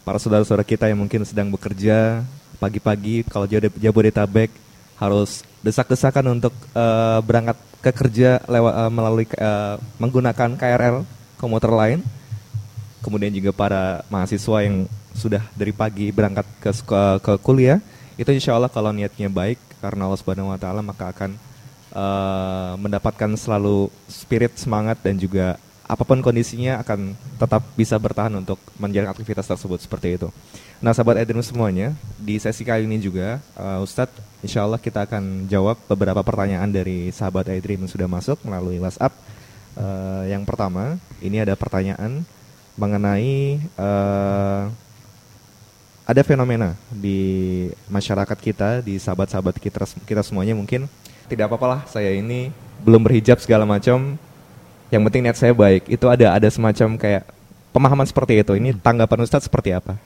para 0.01 0.17
saudara-saudara 0.17 0.65
kita 0.65 0.89
yang 0.89 0.97
mungkin 0.97 1.21
sedang 1.21 1.53
bekerja 1.53 2.25
pagi-pagi 2.57 3.29
kalau 3.29 3.45
Jabodetabek 3.77 4.49
harus 4.97 5.45
desak-desakan 5.61 6.41
untuk 6.41 6.51
uh, 6.73 7.21
berangkat 7.23 7.55
ke 7.79 7.91
kerja 7.93 8.41
lewat 8.49 8.73
uh, 8.73 8.91
melalui 8.91 9.25
uh, 9.37 9.77
menggunakan 10.01 10.57
KRL 10.57 11.05
komuter 11.39 11.71
lain 11.71 11.99
kemudian 12.99 13.31
juga 13.31 13.51
para 13.55 14.03
mahasiswa 14.11 14.63
yang 14.63 14.85
sudah 15.15 15.43
dari 15.55 15.73
pagi 15.75 16.11
berangkat 16.11 16.45
ke 16.59 16.71
ke, 17.19 17.33
kuliah 17.41 17.79
itu 18.19 18.29
insya 18.35 18.55
Allah 18.55 18.71
kalau 18.71 18.91
niatnya 18.91 19.31
baik 19.31 19.59
karena 19.79 20.07
Allah 20.07 20.19
Subhanahu 20.19 20.51
Wa 20.51 20.59
Taala 20.59 20.81
maka 20.83 21.11
akan 21.11 21.31
uh, 21.95 22.73
mendapatkan 22.75 23.31
selalu 23.39 23.87
spirit 24.11 24.59
semangat 24.59 24.99
dan 24.99 25.15
juga 25.15 25.55
apa 25.89 26.05
pun 26.05 26.21
kondisinya 26.21 26.77
akan 26.85 27.17
tetap 27.41 27.65
bisa 27.73 27.97
bertahan 27.97 28.29
untuk 28.37 28.61
menjalani 28.77 29.09
aktivitas 29.09 29.49
tersebut 29.49 29.81
seperti 29.81 30.21
itu. 30.21 30.29
Nah, 30.85 30.93
sahabat 30.93 31.17
Edrim 31.17 31.41
semuanya, 31.41 31.97
di 32.21 32.37
sesi 32.37 32.61
kali 32.61 32.85
ini 32.85 33.01
juga 33.01 33.41
uh, 33.57 33.81
Ustadz, 33.81 34.21
insya 34.45 34.69
Allah 34.69 34.77
kita 34.77 35.09
akan 35.09 35.49
jawab 35.49 35.81
beberapa 35.89 36.21
pertanyaan 36.21 36.69
dari 36.69 37.09
sahabat 37.09 37.49
Edrim 37.49 37.83
yang 37.83 37.91
sudah 37.91 38.05
masuk 38.05 38.37
melalui 38.45 38.77
WhatsApp. 38.77 39.17
Uh, 39.73 40.29
yang 40.29 40.45
pertama, 40.45 41.01
ini 41.25 41.41
ada 41.41 41.57
pertanyaan 41.57 42.21
mengenai 42.79 43.59
uh, 43.75 44.71
ada 46.09 46.21
fenomena 46.25 46.73
di 46.89 47.69
masyarakat 47.85 48.37
kita, 48.39 48.81
di 48.81 48.97
sahabat-sahabat 48.97 49.61
kita, 49.61 49.85
kita 50.07 50.25
semuanya 50.25 50.57
mungkin 50.57 50.89
tidak 51.29 51.51
apa-apa 51.53 51.67
lah 51.77 51.81
saya 51.85 52.09
ini 52.09 52.49
belum 52.81 53.05
berhijab 53.05 53.37
segala 53.37 53.67
macam. 53.67 54.17
Yang 54.89 55.01
penting 55.05 55.21
niat 55.21 55.37
saya 55.37 55.53
baik. 55.53 55.85
Itu 55.85 56.09
ada 56.09 56.33
ada 56.33 56.49
semacam 56.49 56.97
kayak 56.97 57.29
pemahaman 57.69 58.09
seperti 58.09 58.41
itu. 58.41 58.57
Ini 58.57 58.73
tanggapan 58.81 59.21
Ustadz 59.21 59.45
seperti 59.45 59.69
apa? 59.69 60.01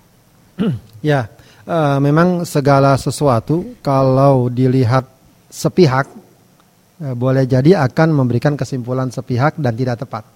ya, 1.00 1.32
uh, 1.64 2.04
memang 2.04 2.44
segala 2.44 3.00
sesuatu 3.00 3.64
kalau 3.80 4.52
dilihat 4.52 5.08
sepihak 5.48 6.12
uh, 7.00 7.16
boleh 7.16 7.48
jadi 7.48 7.80
akan 7.88 8.12
memberikan 8.12 8.60
kesimpulan 8.60 9.08
sepihak 9.08 9.56
dan 9.56 9.72
tidak 9.72 10.04
tepat. 10.04 10.28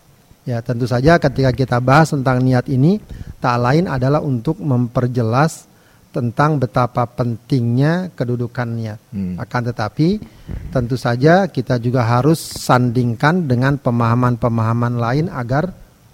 Ya, 0.48 0.64
tentu 0.64 0.88
saja 0.88 1.20
ketika 1.20 1.52
kita 1.52 1.78
bahas 1.84 2.16
tentang 2.16 2.40
niat 2.40 2.72
ini 2.72 3.04
tak 3.44 3.60
lain 3.60 3.84
adalah 3.84 4.24
untuk 4.24 4.64
memperjelas 4.64 5.68
tentang 6.16 6.56
betapa 6.56 7.04
pentingnya 7.04 8.16
kedudukan 8.16 8.68
niat. 8.72 9.00
Hmm. 9.12 9.36
Akan 9.36 9.68
tetapi 9.68 10.24
tentu 10.72 10.96
saja 10.96 11.52
kita 11.52 11.76
juga 11.84 12.08
harus 12.08 12.40
sandingkan 12.40 13.44
dengan 13.44 13.76
pemahaman-pemahaman 13.76 14.96
lain 14.96 15.26
agar 15.28 15.68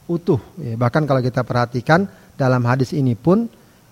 utuh. 0.09 0.41
Ya, 0.57 0.81
bahkan 0.81 1.05
kalau 1.05 1.21
kita 1.21 1.45
perhatikan 1.45 2.09
dalam 2.33 2.65
hadis 2.65 2.89
ini 2.89 3.13
pun 3.13 3.45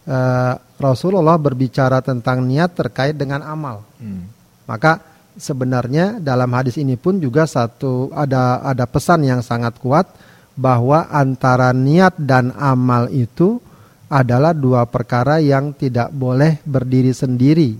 uh, 0.09 0.53
Rasulullah 0.81 1.37
berbicara 1.37 2.01
tentang 2.01 2.41
niat 2.49 2.73
terkait 2.73 3.13
dengan 3.13 3.45
amal. 3.45 3.85
Hmm. 4.01 4.25
Maka 4.65 5.05
sebenarnya 5.37 6.17
dalam 6.17 6.49
hadis 6.51 6.81
ini 6.81 6.97
pun 6.97 7.21
juga 7.21 7.45
satu 7.45 8.09
ada 8.11 8.65
ada 8.65 8.89
pesan 8.89 9.21
yang 9.21 9.45
sangat 9.45 9.77
kuat 9.77 10.30
bahwa 10.55 11.07
antara 11.09 11.71
niat 11.71 12.19
dan 12.19 12.51
amal 12.55 13.07
itu 13.11 13.59
adalah 14.11 14.51
dua 14.51 14.83
perkara 14.83 15.39
yang 15.39 15.71
tidak 15.71 16.11
boleh 16.11 16.59
berdiri 16.67 17.15
sendiri 17.15 17.79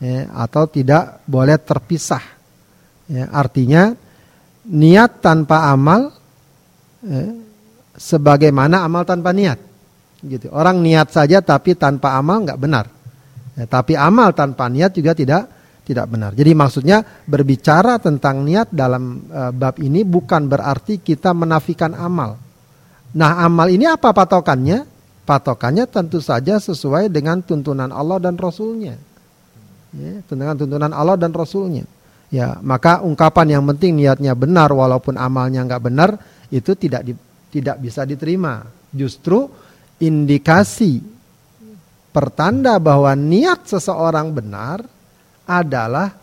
ya, 0.00 0.32
atau 0.32 0.64
tidak 0.64 1.20
boleh 1.28 1.60
terpisah. 1.60 2.24
Ya, 3.10 3.28
artinya 3.28 3.92
niat 4.64 5.20
tanpa 5.20 5.68
amal 5.68 6.16
ya, 7.04 7.36
sebagaimana 8.00 8.80
amal 8.88 9.04
tanpa 9.04 9.36
niat. 9.36 9.60
Gitu. 10.20 10.48
Orang 10.52 10.80
niat 10.80 11.12
saja 11.12 11.44
tapi 11.44 11.76
tanpa 11.76 12.16
amal 12.16 12.44
nggak 12.48 12.60
benar. 12.60 12.88
Ya, 13.60 13.68
tapi 13.68 13.92
amal 14.00 14.32
tanpa 14.32 14.72
niat 14.72 14.96
juga 14.96 15.12
tidak 15.12 15.59
tidak 15.84 16.06
benar. 16.06 16.30
Jadi 16.36 16.52
maksudnya 16.54 17.02
berbicara 17.26 17.98
tentang 17.98 18.44
niat 18.44 18.70
dalam 18.70 19.26
uh, 19.26 19.50
bab 19.50 19.80
ini 19.80 20.06
bukan 20.06 20.46
berarti 20.46 21.00
kita 21.00 21.32
menafikan 21.34 21.96
amal. 21.96 22.36
Nah 23.16 23.42
amal 23.42 23.66
ini 23.72 23.88
apa 23.88 24.14
patokannya? 24.14 24.86
Patokannya 25.26 25.86
tentu 25.86 26.18
saja 26.18 26.58
sesuai 26.58 27.10
dengan 27.10 27.42
tuntunan 27.42 27.90
Allah 27.90 28.18
dan 28.18 28.34
Rasulnya. 28.34 28.98
Ya, 29.90 30.22
dengan 30.22 30.54
tuntunan 30.54 30.92
Allah 30.94 31.18
dan 31.18 31.34
Rasulnya. 31.34 31.82
Ya 32.30 32.62
maka 32.62 33.02
ungkapan 33.02 33.58
yang 33.58 33.64
penting 33.74 33.98
niatnya 33.98 34.38
benar 34.38 34.70
walaupun 34.70 35.18
amalnya 35.18 35.66
nggak 35.66 35.82
benar 35.82 36.14
itu 36.54 36.78
tidak 36.78 37.02
di, 37.02 37.12
tidak 37.50 37.82
bisa 37.82 38.06
diterima. 38.06 38.62
Justru 38.94 39.50
indikasi 39.98 41.02
pertanda 42.14 42.78
bahwa 42.78 43.10
niat 43.18 43.66
seseorang 43.66 44.30
benar 44.30 44.99
adalah 45.50 46.14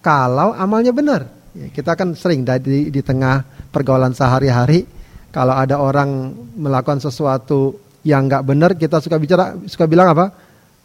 kalau 0.00 0.56
amalnya 0.56 0.96
benar. 0.96 1.28
Ya, 1.52 1.68
kita 1.68 1.92
kan 1.92 2.16
sering 2.16 2.46
di, 2.64 2.88
di 2.88 3.00
tengah 3.04 3.44
pergaulan 3.68 4.16
sehari-hari 4.16 4.88
kalau 5.28 5.52
ada 5.52 5.76
orang 5.76 6.32
melakukan 6.56 7.04
sesuatu 7.04 7.76
yang 8.00 8.24
nggak 8.24 8.46
benar 8.48 8.70
kita 8.80 8.96
suka 9.04 9.20
bicara 9.20 9.52
suka 9.68 9.84
bilang 9.84 10.16
apa? 10.16 10.32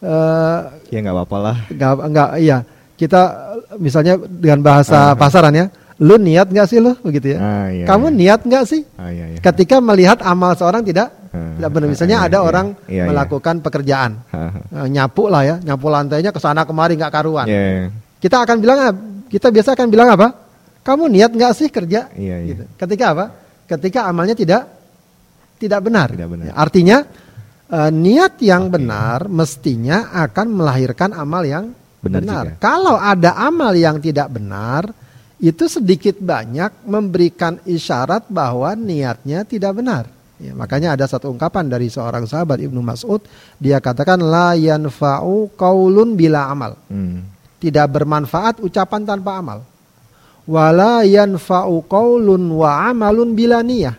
Uh, 0.04 0.58
ya 0.92 1.00
nggak 1.00 1.16
apa-apa 1.16 1.36
lah. 1.40 1.56
Nggak 1.72 1.92
nggak 2.12 2.30
iya 2.44 2.58
kita 3.00 3.22
misalnya 3.80 4.20
dengan 4.20 4.60
bahasa 4.60 5.12
uh, 5.12 5.16
pasaran 5.16 5.54
ya 5.56 5.66
lu 5.96 6.20
niat 6.20 6.52
nggak 6.52 6.66
sih 6.68 6.78
lu 6.78 6.92
begitu 7.00 7.32
ya? 7.32 7.38
Ah, 7.40 7.66
iya, 7.72 7.84
Kamu 7.88 8.12
iya. 8.12 8.16
niat 8.16 8.40
nggak 8.44 8.64
sih? 8.68 8.84
Ah, 9.00 9.08
iya, 9.08 9.32
iya. 9.32 9.40
Ketika 9.40 9.80
melihat 9.80 10.20
amal 10.20 10.52
seorang 10.52 10.84
tidak 10.84 11.08
ah, 11.32 11.56
tidak 11.56 11.70
benar. 11.72 11.88
Misalnya 11.88 12.16
ah, 12.20 12.26
ada 12.28 12.38
iya, 12.38 12.44
orang 12.44 12.66
iya, 12.84 13.04
melakukan 13.08 13.64
pekerjaan, 13.64 14.20
ah, 14.28 14.60
ah. 14.60 14.86
nyapu 14.88 15.32
lah 15.32 15.42
ya, 15.48 15.56
nyapu 15.56 15.88
lantainya 15.88 16.36
ke 16.36 16.40
sana 16.40 16.68
kemari 16.68 17.00
nggak 17.00 17.12
karuan. 17.12 17.46
Kita 18.20 18.44
akan 18.44 18.56
bilang, 18.60 18.78
kita 19.32 19.48
biasa 19.48 19.72
akan 19.72 19.88
bilang 19.88 20.08
apa? 20.12 20.28
Kamu 20.84 21.08
niat 21.08 21.32
nggak 21.32 21.52
sih 21.56 21.68
kerja? 21.72 22.12
Gitu. 22.12 22.64
Ketika 22.76 23.04
apa? 23.16 23.24
Ketika 23.64 24.06
amalnya 24.06 24.36
tidak 24.36 24.62
tidak 25.56 25.80
benar. 25.80 26.12
Tidak 26.12 26.28
benar. 26.28 26.44
Ya, 26.52 26.54
artinya 26.54 26.98
uh, 27.72 27.90
niat 27.90 28.38
yang 28.44 28.68
okay. 28.68 28.72
benar 28.76 29.18
mestinya 29.32 30.12
akan 30.12 30.46
melahirkan 30.52 31.10
amal 31.16 31.42
yang 31.42 31.72
benar. 32.04 32.20
benar. 32.22 32.44
Kalau 32.60 33.00
ada 33.00 33.34
amal 33.40 33.72
yang 33.72 33.96
tidak 33.98 34.28
benar 34.28 34.92
itu 35.36 35.68
sedikit 35.68 36.16
banyak 36.16 36.88
memberikan 36.88 37.60
isyarat 37.68 38.32
bahwa 38.32 38.72
niatnya 38.72 39.44
tidak 39.44 39.76
benar. 39.76 40.04
Ya, 40.36 40.52
makanya 40.52 40.96
ada 40.96 41.08
satu 41.08 41.32
ungkapan 41.32 41.68
dari 41.68 41.88
seorang 41.88 42.28
sahabat 42.28 42.60
Ibnu 42.60 42.80
Mas'ud, 42.84 43.24
dia 43.56 43.80
katakan 43.80 44.20
la 44.20 44.52
yanfa'u 44.56 45.52
qaulun 45.56 46.16
bila 46.16 46.48
amal. 46.48 46.76
Hmm. 46.88 47.24
Tidak 47.56 47.88
bermanfaat 47.88 48.60
ucapan 48.60 49.00
tanpa 49.04 49.40
amal. 49.40 49.64
Wala 50.44 51.04
yanfa'u 51.08 51.88
qaulun 51.88 52.52
wa 52.52 52.84
amalun 52.92 53.32
bila 53.32 53.64
niyah. 53.64 53.96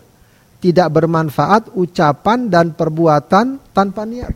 Tidak 0.58 0.89
bermanfaat 0.89 1.73
ucapan 1.78 2.50
dan 2.50 2.73
perbuatan 2.73 3.73
tanpa 3.73 4.06
niat. 4.06 4.34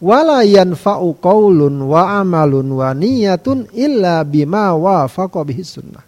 Wala 0.00 0.44
yanfa'u 0.48 1.12
qaulun 1.20 1.88
wa 1.88 2.20
amalun 2.20 2.68
wa 2.72 2.92
niyatun 2.96 3.68
illa 3.76 4.24
bima 4.24 4.72
wafaqa 4.76 5.44
bihi 5.44 5.64
sunnah 5.64 6.07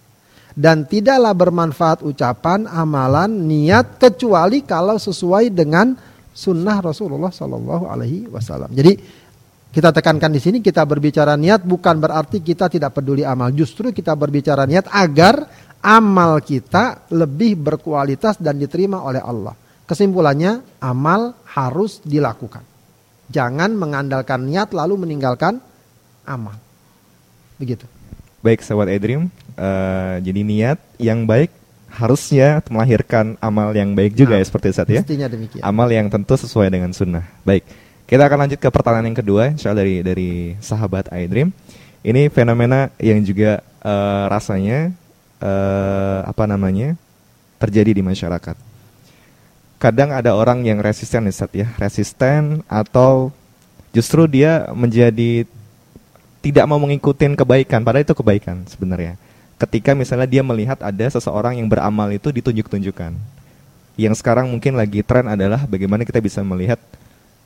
dan 0.54 0.86
tidaklah 0.86 1.34
bermanfaat 1.34 2.02
ucapan, 2.02 2.66
amalan, 2.66 3.30
niat 3.30 3.98
kecuali 3.98 4.62
kalau 4.66 4.98
sesuai 4.98 5.54
dengan 5.54 5.94
sunnah 6.30 6.78
Rasulullah 6.82 7.30
Shallallahu 7.30 7.84
Alaihi 7.86 8.26
Wasallam. 8.30 8.70
Jadi 8.72 8.92
kita 9.70 9.94
tekankan 9.94 10.34
di 10.34 10.42
sini 10.42 10.58
kita 10.58 10.82
berbicara 10.82 11.38
niat 11.38 11.62
bukan 11.62 12.02
berarti 12.02 12.42
kita 12.42 12.66
tidak 12.66 12.90
peduli 12.98 13.22
amal. 13.22 13.54
Justru 13.54 13.94
kita 13.94 14.18
berbicara 14.18 14.66
niat 14.66 14.90
agar 14.90 15.46
amal 15.78 16.42
kita 16.42 17.06
lebih 17.14 17.54
berkualitas 17.54 18.42
dan 18.42 18.58
diterima 18.58 18.98
oleh 19.06 19.22
Allah. 19.22 19.54
Kesimpulannya 19.86 20.82
amal 20.82 21.34
harus 21.54 22.02
dilakukan. 22.02 22.62
Jangan 23.30 23.74
mengandalkan 23.78 24.42
niat 24.42 24.74
lalu 24.74 25.06
meninggalkan 25.06 25.62
amal. 26.26 26.58
Begitu. 27.58 27.86
Baik 28.42 28.64
sahabat 28.64 28.90
Edrim, 28.90 29.30
uh, 29.60 30.16
jadi 30.24 30.40
niat 30.40 30.78
yang 30.96 31.28
baik 31.28 31.52
harusnya 31.90 32.62
melahirkan 32.70 33.34
amal 33.42 33.74
yang 33.74 33.92
baik 33.92 34.14
juga 34.14 34.38
nah, 34.38 34.40
ya 34.40 34.44
seperti 34.46 34.66
saat 34.72 34.88
ya. 34.88 35.02
demikian. 35.04 35.60
Amal 35.60 35.90
yang 35.90 36.06
tentu 36.08 36.38
sesuai 36.38 36.70
dengan 36.70 36.94
sunnah. 36.94 37.26
Baik, 37.42 37.66
kita 38.06 38.24
akan 38.24 38.46
lanjut 38.46 38.58
ke 38.62 38.68
pertanyaan 38.70 39.10
yang 39.10 39.18
kedua, 39.18 39.42
insya 39.52 39.74
Allah 39.74 39.82
dari 39.84 40.00
dari 40.00 40.30
sahabat 40.62 41.10
iDream. 41.10 41.50
Ini 42.00 42.32
fenomena 42.32 42.88
yang 42.96 43.20
juga 43.20 43.60
uh, 43.84 44.24
rasanya 44.32 44.94
uh, 45.42 46.24
apa 46.24 46.48
namanya 46.48 46.96
terjadi 47.60 47.92
di 47.92 48.02
masyarakat. 48.06 48.56
Kadang 49.76 50.12
ada 50.12 50.32
orang 50.32 50.64
yang 50.64 50.80
resisten 50.80 51.28
ya, 51.52 51.68
resisten 51.76 52.64
atau 52.68 53.32
justru 53.92 54.24
dia 54.30 54.70
menjadi 54.72 55.44
tidak 56.40 56.64
mau 56.64 56.80
mengikuti 56.80 57.28
kebaikan, 57.36 57.84
padahal 57.84 58.06
itu 58.06 58.16
kebaikan 58.16 58.64
sebenarnya. 58.64 59.20
Ketika 59.60 59.92
misalnya 59.92 60.24
dia 60.24 60.40
melihat 60.40 60.80
ada 60.80 61.06
seseorang 61.12 61.60
yang 61.60 61.68
beramal 61.68 62.08
itu 62.08 62.32
ditunjuk-tunjukkan. 62.32 63.12
Yang 64.00 64.14
sekarang 64.16 64.48
mungkin 64.48 64.80
lagi 64.80 65.04
tren 65.04 65.28
adalah 65.28 65.68
bagaimana 65.68 66.08
kita 66.08 66.24
bisa 66.24 66.40
melihat 66.40 66.80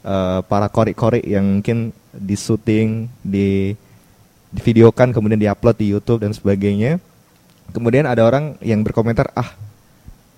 uh, 0.07 0.39
para 0.47 0.71
kori-kori 0.71 1.27
yang 1.27 1.59
mungkin 1.59 1.91
di 2.15 2.39
syuting, 2.39 3.11
di 3.19 3.75
videokan 4.55 5.11
kemudian 5.11 5.43
diupload 5.43 5.75
di 5.75 5.91
YouTube 5.91 6.23
dan 6.23 6.31
sebagainya. 6.31 7.03
Kemudian 7.75 8.07
ada 8.07 8.23
orang 8.23 8.55
yang 8.63 8.87
berkomentar, 8.87 9.35
"Ah, 9.35 9.51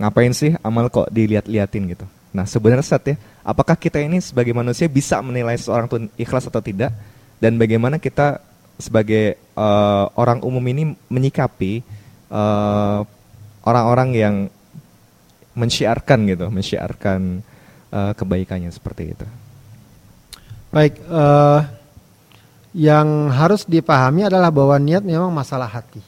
ngapain 0.01 0.33
sih 0.33 0.57
amal 0.64 0.89
kok 0.89 1.12
dilihat-liatin 1.12 1.93
gitu." 1.93 2.07
Nah, 2.33 2.49
sebenarnya 2.49 2.87
saat 2.87 3.05
ya, 3.05 3.16
apakah 3.45 3.77
kita 3.77 4.01
ini 4.01 4.24
sebagai 4.24 4.57
manusia 4.57 4.89
bisa 4.89 5.20
menilai 5.20 5.61
seorang 5.61 5.89
itu 5.89 5.97
ikhlas 6.16 6.49
atau 6.49 6.64
tidak 6.64 6.97
dan 7.37 7.61
bagaimana 7.61 8.01
kita 8.01 8.41
sebagai 8.77 9.41
uh, 9.57 10.09
orang 10.16 10.45
umum 10.45 10.62
ini 10.68 10.93
menyikapi 11.09 11.81
uh, 12.29 13.01
orang-orang 13.64 14.11
yang 14.12 14.35
mensyiarkan 15.57 16.29
gitu, 16.29 16.47
mensyiarkan 16.53 17.41
uh, 17.91 18.12
kebaikannya 18.12 18.68
seperti 18.68 19.16
itu. 19.16 19.27
Baik, 20.68 21.01
uh, 21.09 21.64
yang 22.77 23.33
harus 23.33 23.64
dipahami 23.64 24.29
adalah 24.29 24.53
bahwa 24.53 24.77
niat 24.77 25.01
memang 25.01 25.33
masalah 25.33 25.64
hati, 25.64 26.05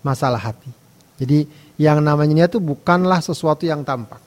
masalah 0.00 0.40
hati. 0.40 0.72
Jadi 1.20 1.44
yang 1.76 2.00
namanya 2.00 2.32
niat 2.32 2.50
itu 2.56 2.60
bukanlah 2.60 3.20
sesuatu 3.20 3.68
yang 3.68 3.84
tampak. 3.84 4.20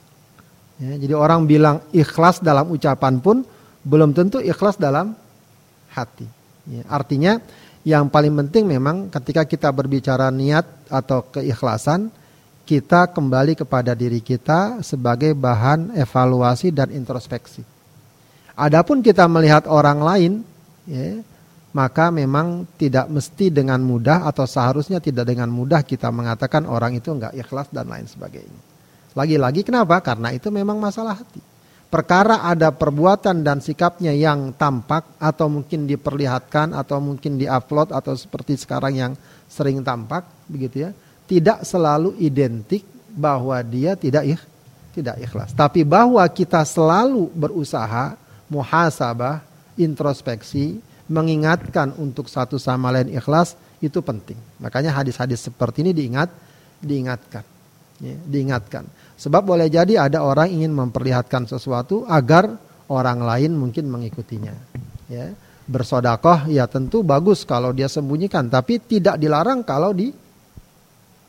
Ya, 0.78 0.96
jadi 0.96 1.18
orang 1.18 1.44
bilang 1.44 1.82
ikhlas 1.90 2.38
dalam 2.38 2.70
ucapan 2.70 3.18
pun 3.18 3.42
belum 3.82 4.14
tentu 4.14 4.38
ikhlas 4.38 4.78
dalam 4.78 5.18
hati. 5.90 6.39
Ya, 6.70 6.86
artinya 6.86 7.42
yang 7.82 8.06
paling 8.06 8.30
penting 8.46 8.70
memang 8.70 9.10
ketika 9.10 9.42
kita 9.42 9.68
berbicara 9.74 10.30
niat 10.30 10.86
atau 10.86 11.26
keikhlasan, 11.26 12.14
kita 12.62 13.10
kembali 13.10 13.58
kepada 13.58 13.98
diri 13.98 14.22
kita 14.22 14.78
sebagai 14.86 15.34
bahan 15.34 15.98
evaluasi 15.98 16.70
dan 16.70 16.94
introspeksi. 16.94 17.66
Adapun 18.54 19.02
kita 19.02 19.26
melihat 19.26 19.66
orang 19.66 19.98
lain, 19.98 20.32
ya, 20.86 21.18
maka 21.74 22.14
memang 22.14 22.70
tidak 22.78 23.10
mesti 23.10 23.50
dengan 23.50 23.82
mudah 23.82 24.22
atau 24.30 24.46
seharusnya 24.46 25.02
tidak 25.02 25.26
dengan 25.26 25.50
mudah 25.50 25.82
kita 25.82 26.14
mengatakan 26.14 26.70
orang 26.70 26.94
itu 26.94 27.10
enggak 27.10 27.34
ikhlas 27.34 27.66
dan 27.74 27.90
lain 27.90 28.06
sebagainya. 28.06 28.60
Lagi-lagi 29.18 29.66
kenapa? 29.66 29.98
Karena 29.98 30.30
itu 30.30 30.54
memang 30.54 30.78
masalah 30.78 31.18
hati 31.18 31.49
perkara 31.90 32.46
ada 32.46 32.70
perbuatan 32.70 33.42
dan 33.42 33.58
sikapnya 33.58 34.14
yang 34.14 34.54
tampak 34.54 35.18
atau 35.18 35.50
mungkin 35.50 35.90
diperlihatkan 35.90 36.72
atau 36.72 37.02
mungkin 37.02 37.36
diupload 37.36 37.90
atau 37.90 38.14
seperti 38.14 38.56
sekarang 38.56 38.94
yang 38.94 39.12
sering 39.50 39.82
tampak 39.82 40.22
begitu 40.46 40.86
ya 40.86 40.90
tidak 41.30 41.62
selalu 41.62 42.18
identik 42.18 42.82
bahwa 43.14 43.54
dia 43.62 43.94
tidak 43.94 44.38
ikh, 44.38 44.42
tidak 44.98 45.22
ikhlas. 45.22 45.54
Tapi 45.54 45.86
bahwa 45.86 46.22
kita 46.26 46.66
selalu 46.66 47.30
berusaha 47.30 48.18
muhasabah 48.50 49.38
introspeksi 49.78 50.82
mengingatkan 51.06 51.94
untuk 51.98 52.26
satu 52.26 52.58
sama 52.58 52.90
lain 52.90 53.14
ikhlas 53.14 53.54
itu 53.78 54.02
penting. 54.02 54.38
Makanya 54.58 54.90
hadis-hadis 54.90 55.46
seperti 55.46 55.86
ini 55.86 55.94
diingat 55.94 56.30
diingatkan 56.82 57.46
ya, 58.02 58.16
diingatkan 58.26 58.88
Sebab 59.20 59.44
boleh 59.44 59.68
jadi 59.68 60.00
ada 60.00 60.24
orang 60.24 60.48
ingin 60.48 60.72
memperlihatkan 60.72 61.44
sesuatu 61.44 62.08
agar 62.08 62.56
orang 62.88 63.20
lain 63.20 63.52
mungkin 63.52 63.92
mengikutinya. 63.92 64.56
Ya. 65.12 65.36
Bersodakoh 65.68 66.48
ya 66.48 66.64
tentu 66.64 67.04
bagus 67.04 67.44
kalau 67.44 67.76
dia 67.76 67.86
sembunyikan, 67.86 68.48
tapi 68.48 68.80
tidak 68.80 69.20
dilarang 69.20 69.60
kalau 69.60 69.92
di 69.92 70.08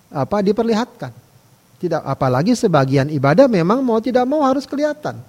apa 0.07 0.39
diperlihatkan. 0.39 1.11
Tidak 1.83 2.01
apalagi 2.01 2.55
sebagian 2.55 3.11
ibadah 3.11 3.51
memang 3.51 3.83
mau 3.83 3.99
tidak 3.99 4.23
mau 4.23 4.47
harus 4.47 4.63
kelihatan. 4.63 5.19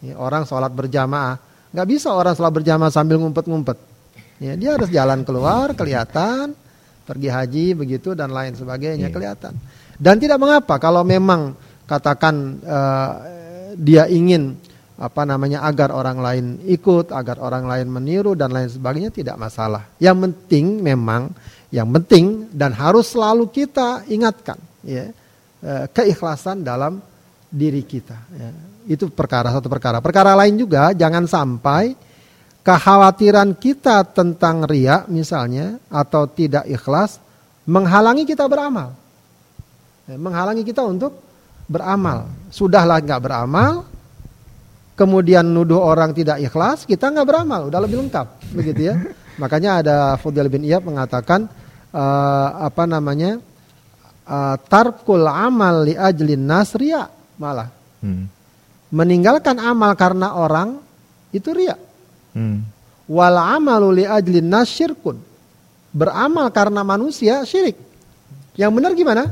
Ya, 0.00 0.16
orang 0.16 0.48
sholat 0.48 0.72
berjamaah, 0.72 1.36
nggak 1.68 1.88
bisa 1.88 2.16
orang 2.16 2.32
sholat 2.32 2.52
berjamaah 2.54 2.90
sambil 2.90 3.20
ngumpet-ngumpet. 3.20 3.76
Ya, 4.40 4.56
dia 4.56 4.74
harus 4.74 4.88
jalan 4.88 5.22
keluar 5.22 5.76
kelihatan, 5.76 6.56
pergi 7.04 7.28
haji 7.28 7.66
begitu 7.76 8.16
dan 8.16 8.32
lain 8.32 8.56
sebagainya 8.56 9.08
yeah. 9.10 9.14
kelihatan. 9.14 9.52
Dan 9.94 10.18
tidak 10.18 10.42
mengapa 10.42 10.80
kalau 10.82 11.06
memang 11.06 11.54
katakan 11.84 12.60
uh, 12.64 13.12
dia 13.76 14.08
ingin 14.08 14.56
apa 14.94 15.26
namanya 15.26 15.66
agar 15.66 15.90
orang 15.90 16.18
lain 16.22 16.46
ikut, 16.70 17.10
agar 17.10 17.42
orang 17.42 17.66
lain 17.66 17.90
meniru 17.90 18.38
dan 18.38 18.54
lain 18.54 18.70
sebagainya 18.70 19.10
tidak 19.10 19.36
masalah. 19.36 19.90
Yang 19.98 20.30
penting 20.30 20.80
memang 20.80 21.34
yang 21.74 21.90
penting 21.90 22.54
dan 22.54 22.70
harus 22.70 23.10
selalu 23.10 23.50
kita 23.50 24.06
ingatkan 24.06 24.58
ya 24.86 25.10
uh, 25.66 25.84
keikhlasan 25.90 26.62
dalam 26.62 27.02
diri 27.50 27.82
kita. 27.82 28.18
Ya. 28.34 28.50
Itu 28.84 29.10
perkara 29.10 29.50
satu 29.50 29.66
perkara. 29.66 29.98
Perkara 29.98 30.38
lain 30.38 30.54
juga 30.54 30.94
jangan 30.94 31.26
sampai 31.26 31.96
kekhawatiran 32.62 33.58
kita 33.58 34.06
tentang 34.14 34.64
ria 34.64 35.04
misalnya 35.10 35.76
atau 35.90 36.24
tidak 36.30 36.64
ikhlas 36.70 37.18
menghalangi 37.66 38.28
kita 38.28 38.44
beramal. 38.46 38.92
Ya, 40.04 40.20
menghalangi 40.20 40.62
kita 40.62 40.84
untuk 40.84 41.23
beramal. 41.66 42.30
Sudahlah 42.52 43.00
nggak 43.02 43.22
beramal, 43.22 43.84
kemudian 44.94 45.42
nuduh 45.44 45.82
orang 45.82 46.14
tidak 46.14 46.38
ikhlas, 46.40 46.86
kita 46.86 47.10
nggak 47.10 47.26
beramal, 47.26 47.68
udah 47.68 47.80
lebih 47.82 48.06
lengkap, 48.06 48.26
begitu 48.54 48.80
ya. 48.92 48.94
Makanya 49.42 49.70
ada 49.82 49.96
Fudel 50.22 50.46
bin 50.46 50.62
Iyab 50.62 50.86
mengatakan 50.86 51.50
uh, 51.90 52.48
apa 52.62 52.86
namanya 52.86 53.42
uh, 54.30 54.56
tarkul 54.70 55.26
amal 55.26 55.82
li 55.82 55.98
ajlin 55.98 56.46
nasriya 56.46 57.10
malah 57.34 57.66
hmm. 57.98 58.30
meninggalkan 58.94 59.58
amal 59.58 59.90
karena 59.98 60.38
orang 60.38 60.78
itu 61.34 61.50
ria. 61.50 61.74
Hmm. 62.30 62.62
Wal 63.10 63.34
amalu 63.34 64.02
li 64.02 64.04
ajlin 64.06 64.46
nasyirkun 64.46 65.18
beramal 65.94 66.50
karena 66.50 66.86
manusia 66.86 67.42
syirik. 67.42 67.78
Yang 68.54 68.70
benar 68.70 68.92
gimana? 68.94 69.22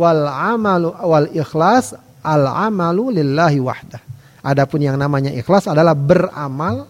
Wal 0.00 0.24
amalu 0.24 0.88
wal 0.96 1.28
ikhlas 1.28 1.92
al 2.24 2.44
amalu 2.48 3.20
lillahi 3.20 3.60
wahdah. 3.60 4.00
Adapun 4.40 4.80
yang 4.80 4.96
namanya 4.96 5.28
ikhlas 5.36 5.68
adalah 5.68 5.92
beramal 5.92 6.88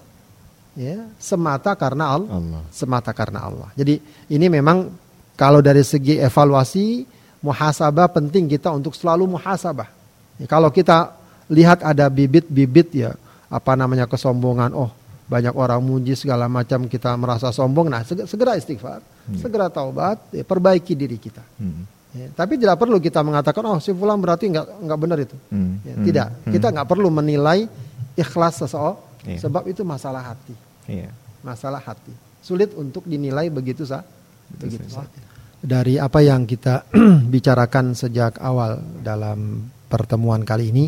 ya 0.79 1.03
semata 1.19 1.75
karena 1.75 2.15
Allah, 2.15 2.31
Allah. 2.31 2.63
semata 2.71 3.11
karena 3.11 3.43
Allah. 3.43 3.69
Jadi 3.75 3.99
ini 4.31 4.47
memang 4.47 4.95
kalau 5.35 5.59
dari 5.59 5.83
segi 5.83 6.23
evaluasi 6.23 7.03
muhasabah 7.43 8.07
penting 8.15 8.47
kita 8.47 8.71
untuk 8.71 8.95
selalu 8.95 9.35
muhasabah. 9.35 9.91
Ya, 10.39 10.47
kalau 10.47 10.71
kita 10.71 11.19
lihat 11.51 11.83
ada 11.83 12.07
bibit-bibit 12.07 12.95
ya 12.95 13.19
apa 13.51 13.75
namanya 13.75 14.07
kesombongan, 14.07 14.71
oh 14.79 14.95
banyak 15.27 15.55
orang 15.55 15.83
muji 15.83 16.15
segala 16.15 16.47
macam 16.47 16.87
kita 16.87 17.15
merasa 17.15 17.51
sombong, 17.51 17.91
nah 17.91 18.03
segera 18.03 18.55
istighfar, 18.59 19.03
hmm. 19.03 19.39
segera 19.39 19.71
taubat, 19.71 20.19
ya, 20.35 20.43
perbaiki 20.43 20.95
diri 20.95 21.19
kita. 21.19 21.43
Hmm. 21.59 21.87
Ya, 22.11 22.27
tapi 22.35 22.59
tidak 22.59 22.75
perlu 22.75 22.99
kita 22.99 23.23
mengatakan 23.23 23.63
oh 23.71 23.79
si 23.79 23.95
fulan 23.95 24.19
berarti 24.19 24.51
nggak 24.51 24.67
nggak 24.83 24.99
benar 24.99 25.19
itu. 25.23 25.37
Hmm. 25.55 25.79
Ya, 25.87 25.95
hmm. 25.95 26.05
Tidak, 26.07 26.27
hmm. 26.27 26.53
kita 26.59 26.67
nggak 26.75 26.89
perlu 26.91 27.09
menilai 27.09 27.71
ikhlas 28.19 28.67
seseorang 28.67 28.99
yeah. 29.27 29.41
sebab 29.41 29.63
itu 29.71 29.87
masalah 29.87 30.35
hati. 30.35 30.55
Yeah. 30.91 31.13
Masalah 31.47 31.81
hati. 31.81 32.13
Sulit 32.41 32.73
untuk 32.75 33.07
dinilai 33.07 33.49
begitu 33.53 33.85
sah. 33.87 34.05
Begitu 34.51 34.91
saja. 34.91 35.21
Dari 35.61 36.01
apa 36.01 36.25
yang 36.25 36.49
kita 36.49 36.89
bicarakan 37.33 37.93
sejak 37.93 38.41
awal 38.41 38.81
dalam 39.05 39.71
pertemuan 39.87 40.43
kali 40.43 40.73
ini, 40.73 40.87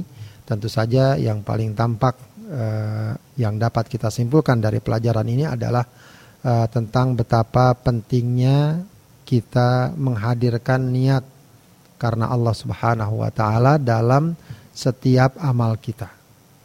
tentu 0.48 0.66
saja 0.66 1.14
yang 1.20 1.44
paling 1.44 1.76
tampak 1.76 2.16
uh, 2.48 3.12
yang 3.36 3.60
dapat 3.60 3.86
kita 3.86 4.08
simpulkan 4.08 4.58
dari 4.58 4.80
pelajaran 4.80 5.28
ini 5.28 5.44
adalah 5.44 5.84
uh, 6.44 6.66
tentang 6.72 7.14
betapa 7.14 7.76
pentingnya 7.76 8.80
kita 9.24 9.94
menghadirkan 9.94 10.90
niat 10.90 11.24
karena 11.96 12.26
Allah 12.28 12.54
Subhanahu 12.54 13.22
wa 13.22 13.30
taala 13.30 13.78
dalam 13.78 14.34
setiap 14.74 15.38
amal 15.38 15.78
kita. 15.78 16.10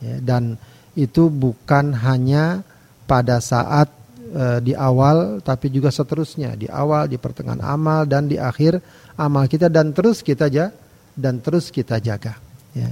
Ya, 0.01 0.17
dan 0.21 0.57
itu 0.97 1.29
bukan 1.29 1.93
hanya 1.93 2.65
pada 3.05 3.37
saat 3.37 3.93
e, 4.17 4.65
di 4.65 4.73
awal 4.73 5.39
tapi 5.45 5.69
juga 5.69 5.93
seterusnya, 5.93 6.57
di 6.57 6.65
awal, 6.65 7.05
di 7.05 7.21
pertengahan 7.21 7.61
amal 7.61 8.09
dan 8.09 8.25
di 8.25 8.41
akhir 8.41 8.81
amal 9.13 9.45
kita 9.45 9.69
dan 9.69 9.93
terus 9.93 10.25
kita 10.25 10.49
ja, 10.49 10.73
dan 11.13 11.37
terus 11.41 11.69
kita 11.69 12.01
jaga, 12.01 12.37
ya. 12.73 12.89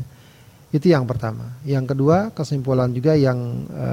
Itu 0.73 0.91
yang 0.91 1.07
pertama. 1.07 1.55
Yang 1.63 1.95
kedua, 1.95 2.35
kesimpulan 2.35 2.91
juga 2.91 3.15
yang 3.15 3.63
e, 3.69 3.89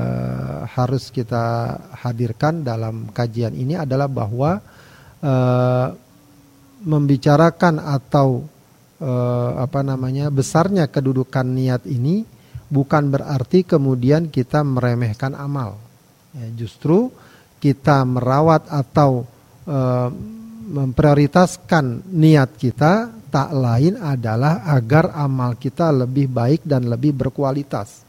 harus 0.66 1.14
kita 1.14 1.78
hadirkan 1.94 2.66
dalam 2.66 3.06
kajian 3.14 3.54
ini 3.54 3.78
adalah 3.78 4.10
bahwa 4.10 4.58
uh, 5.22 5.86
membicarakan 6.82 7.78
atau 7.78 8.42
uh, 8.98 9.50
apa 9.62 9.80
namanya 9.86 10.28
besarnya 10.28 10.90
kedudukan 10.90 11.46
niat 11.46 11.86
ini 11.86 12.26
bukan 12.72 13.12
berarti 13.12 13.62
kemudian 13.62 14.32
kita 14.32 14.64
meremehkan 14.66 15.36
amal. 15.36 15.78
Ya, 16.32 16.48
justru 16.56 17.12
kita 17.62 18.02
merawat 18.02 18.66
atau 18.66 19.28
uh, 19.68 20.08
memprioritaskan 20.72 22.08
niat 22.08 22.56
kita 22.56 23.12
tak 23.28 23.52
lain 23.52 24.00
adalah 24.00 24.64
agar 24.64 25.12
amal 25.16 25.56
kita 25.56 25.92
lebih 25.92 26.32
baik 26.32 26.64
dan 26.64 26.88
lebih 26.88 27.12
berkualitas. 27.12 28.04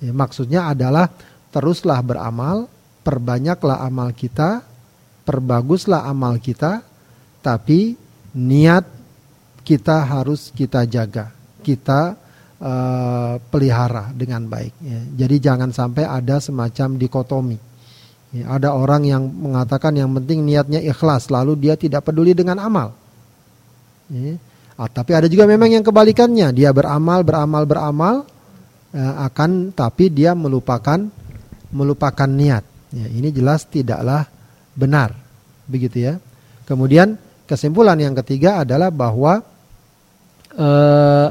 Ya, 0.00 0.16
maksudnya 0.16 0.72
adalah 0.72 1.12
teruslah 1.52 2.00
beramal, 2.00 2.68
perbanyaklah 3.04 3.84
amal 3.84 4.16
kita, 4.16 4.64
perbaguslah 5.24 6.06
amal 6.08 6.40
kita, 6.40 6.82
tapi 7.40 7.96
niat 8.36 8.84
kita 9.62 10.02
harus 10.02 10.50
kita 10.50 10.86
jaga, 10.88 11.30
kita 11.60 12.16
uh, 12.60 13.34
pelihara 13.48 14.12
dengan 14.12 14.44
baik. 14.46 14.74
Ya. 14.80 15.00
Jadi 15.24 15.36
jangan 15.40 15.70
sampai 15.72 16.04
ada 16.04 16.38
semacam 16.38 16.98
dikotomi. 17.00 17.58
Ya, 18.30 18.46
ada 18.46 18.74
orang 18.74 19.02
yang 19.02 19.26
mengatakan 19.26 19.96
yang 19.98 20.10
penting 20.14 20.46
niatnya 20.46 20.78
ikhlas, 20.78 21.28
lalu 21.32 21.58
dia 21.58 21.74
tidak 21.74 22.06
peduli 22.06 22.30
dengan 22.36 22.62
amal. 22.62 22.94
Ya. 24.10 24.38
Ah, 24.80 24.88
tapi 24.88 25.12
ada 25.12 25.28
juga 25.28 25.44
memang 25.44 25.68
yang 25.68 25.84
kebalikannya, 25.84 26.56
dia 26.56 26.72
beramal, 26.72 27.20
beramal, 27.20 27.68
beramal, 27.68 28.14
uh, 28.96 29.14
akan 29.28 29.76
tapi 29.76 30.08
dia 30.08 30.32
melupakan 30.32 31.04
melupakan 31.68 32.30
niat. 32.30 32.64
Ya, 32.90 33.06
ini 33.06 33.30
jelas 33.30 33.68
tidaklah 33.68 34.26
benar, 34.80 35.12
begitu 35.68 36.08
ya. 36.08 36.14
Kemudian 36.64 37.20
kesimpulan 37.44 38.00
yang 38.00 38.16
ketiga 38.24 38.64
adalah 38.64 38.88
bahwa 38.88 39.44
uh, 40.56 41.28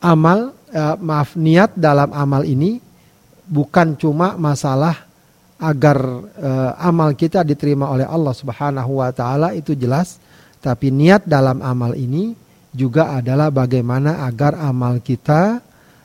amal, 0.00 0.56
uh, 0.72 0.96
maaf 0.96 1.36
niat 1.36 1.76
dalam 1.76 2.08
amal 2.16 2.40
ini 2.48 2.80
bukan 3.44 4.00
cuma 4.00 4.40
masalah 4.40 5.04
agar 5.60 5.98
uh, 6.40 6.72
amal 6.80 7.12
kita 7.12 7.44
diterima 7.44 7.92
oleh 7.92 8.08
Allah 8.08 8.32
Subhanahu 8.32 9.04
wa 9.04 9.12
taala 9.12 9.52
itu 9.52 9.76
jelas, 9.76 10.16
tapi 10.64 10.88
niat 10.88 11.28
dalam 11.28 11.60
amal 11.60 11.92
ini 11.92 12.32
juga 12.74 13.14
adalah 13.14 13.54
bagaimana 13.54 14.26
agar 14.26 14.58
amal 14.58 14.98
kita 14.98 15.62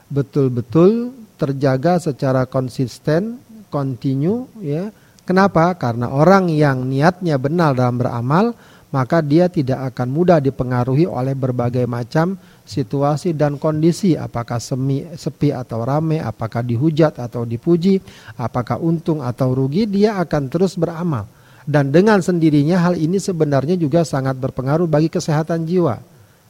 betul-betul 0.09 1.11
terjaga 1.39 1.97
secara 1.97 2.45
konsisten, 2.45 3.41
kontinu 3.73 4.49
ya. 4.61 4.93
Kenapa? 5.29 5.77
Karena 5.77 6.09
orang 6.09 6.49
yang 6.49 6.89
niatnya 6.89 7.37
benar 7.37 7.77
dalam 7.77 8.01
beramal, 8.01 8.57
maka 8.89 9.21
dia 9.21 9.45
tidak 9.45 9.93
akan 9.93 10.09
mudah 10.09 10.41
dipengaruhi 10.41 11.05
oleh 11.05 11.37
berbagai 11.37 11.85
macam 11.85 12.33
situasi 12.65 13.37
dan 13.37 13.61
kondisi, 13.61 14.17
apakah 14.17 14.57
semi, 14.57 15.05
sepi 15.13 15.53
atau 15.53 15.85
rame, 15.85 16.17
apakah 16.17 16.65
dihujat 16.65 17.21
atau 17.21 17.45
dipuji, 17.45 18.01
apakah 18.41 18.81
untung 18.81 19.21
atau 19.21 19.53
rugi, 19.53 19.85
dia 19.85 20.17
akan 20.17 20.49
terus 20.49 20.73
beramal. 20.73 21.29
Dan 21.61 21.93
dengan 21.93 22.25
sendirinya 22.25 22.81
hal 22.89 22.97
ini 22.97 23.21
sebenarnya 23.21 23.77
juga 23.77 24.01
sangat 24.01 24.33
berpengaruh 24.33 24.89
bagi 24.89 25.13
kesehatan 25.13 25.69
jiwa. 25.69 26.01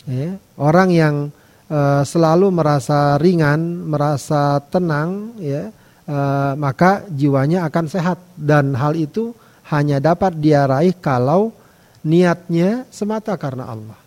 Ya. 0.08 0.40
Orang 0.56 0.96
yang 0.96 1.36
uh, 1.68 2.08
selalu 2.08 2.48
merasa 2.48 3.20
ringan, 3.20 3.60
merasa 3.92 4.64
tenang, 4.72 5.36
ya, 5.36 5.68
uh, 6.10 6.54
maka 6.58 7.06
jiwanya 7.14 7.70
akan 7.70 7.86
sehat 7.86 8.18
dan 8.34 8.74
hal 8.74 8.98
itu 8.98 9.32
hanya 9.70 10.02
dapat 10.02 10.34
dia 10.42 10.66
raih 10.66 10.98
kalau 10.98 11.54
niatnya 12.02 12.90
semata 12.90 13.38
karena 13.38 13.70
Allah. 13.70 14.00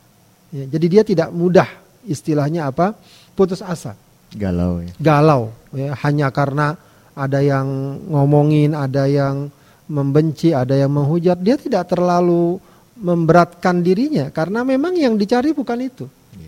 Ya, 0.51 0.67
jadi 0.67 0.87
dia 0.91 1.03
tidak 1.07 1.29
mudah 1.31 1.71
istilahnya 2.05 2.69
apa 2.69 2.99
putus 3.39 3.63
asa. 3.63 3.95
Galau. 4.35 4.83
Ya. 4.83 4.93
Galau, 4.99 5.55
ya, 5.71 5.95
hanya 6.03 6.29
karena 6.35 6.75
ada 7.15 7.41
yang 7.45 7.69
ngomongin, 8.09 8.73
ada 8.75 9.05
yang 9.07 9.53
membenci, 9.89 10.57
ada 10.57 10.73
yang 10.73 10.89
menghujat, 10.89 11.37
dia 11.41 11.61
tidak 11.61 11.93
terlalu 11.93 12.57
memberatkan 12.97 13.85
dirinya 13.85 14.29
karena 14.33 14.65
memang 14.65 14.97
yang 14.97 15.17
dicari 15.17 15.53
bukan 15.53 15.79
itu. 15.81 16.07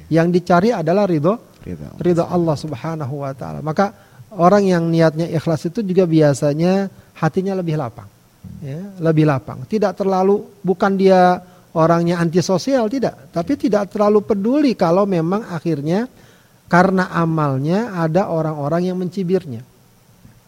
Yang 0.08 0.28
dicari 0.40 0.68
adalah 0.72 1.08
ridho 1.08 1.56
ridho 2.00 2.24
Allah 2.28 2.56
Subhanahu 2.56 3.24
wa 3.24 3.32
taala. 3.32 3.64
Maka 3.64 4.03
orang 4.36 4.64
yang 4.66 4.84
niatnya 4.90 5.30
ikhlas 5.30 5.70
itu 5.70 5.80
juga 5.82 6.04
biasanya 6.04 6.90
hatinya 7.18 7.54
lebih 7.58 7.78
lapang. 7.78 8.08
Ya, 8.60 8.80
lebih 9.00 9.24
lapang. 9.24 9.64
Tidak 9.64 9.96
terlalu 9.96 10.44
bukan 10.60 11.00
dia 11.00 11.40
orangnya 11.74 12.20
antisosial 12.20 12.86
tidak, 12.92 13.32
tapi 13.32 13.56
tidak 13.56 13.90
terlalu 13.90 14.20
peduli 14.20 14.76
kalau 14.76 15.08
memang 15.08 15.48
akhirnya 15.48 16.06
karena 16.68 17.08
amalnya 17.12 17.96
ada 17.96 18.28
orang-orang 18.28 18.92
yang 18.92 18.96
mencibirnya. 19.00 19.64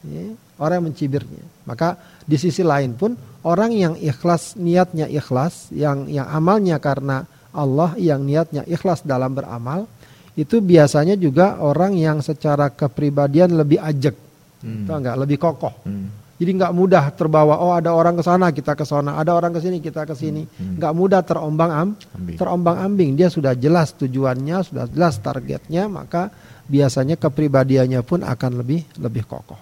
Ya, 0.07 0.26
orang 0.61 0.84
yang 0.84 0.87
mencibirnya. 0.93 1.45
Maka 1.66 1.99
di 2.22 2.37
sisi 2.37 2.62
lain 2.62 2.95
pun 2.95 3.16
orang 3.43 3.72
yang 3.72 3.95
ikhlas 3.97 4.55
niatnya 4.61 5.09
ikhlas, 5.09 5.72
yang 5.72 6.07
yang 6.07 6.28
amalnya 6.28 6.76
karena 6.78 7.24
Allah 7.57 7.97
yang 7.97 8.22
niatnya 8.22 8.68
ikhlas 8.68 9.03
dalam 9.03 9.32
beramal 9.32 9.89
itu 10.37 10.61
biasanya 10.61 11.16
juga 11.16 11.59
orang 11.64 11.97
yang 11.97 12.20
secara 12.20 12.68
kepribadian 12.68 13.57
lebih 13.57 13.80
ajak, 13.80 14.12
hmm. 14.61 14.84
enggak 14.84 15.16
lebih 15.16 15.41
kokoh. 15.41 15.72
Hmm. 15.89 16.12
Jadi 16.37 16.51
nggak 16.53 16.72
mudah 16.76 17.05
terbawa. 17.16 17.57
Oh 17.64 17.72
ada 17.72 17.97
orang 17.97 18.20
ke 18.20 18.22
sana 18.22 18.53
kita 18.53 18.76
ke 18.76 18.84
sana, 18.84 19.16
ada 19.16 19.32
orang 19.32 19.57
ke 19.57 19.61
sini 19.64 19.80
kita 19.80 20.05
ke 20.05 20.12
sini. 20.12 20.45
Hmm. 20.45 20.76
Nggak 20.76 20.93
mudah 20.93 21.20
terombang 21.24 21.72
am, 21.72 21.89
ambing. 21.97 22.37
terombang 22.37 22.76
ambing. 22.76 23.11
Dia 23.16 23.32
sudah 23.32 23.57
jelas 23.57 23.97
tujuannya, 23.97 24.61
sudah 24.61 24.84
jelas 24.93 25.16
targetnya, 25.24 25.89
maka 25.89 26.28
biasanya 26.68 27.16
kepribadiannya 27.16 28.05
pun 28.05 28.20
akan 28.20 28.61
lebih 28.61 28.84
lebih 29.01 29.24
kokoh. 29.24 29.57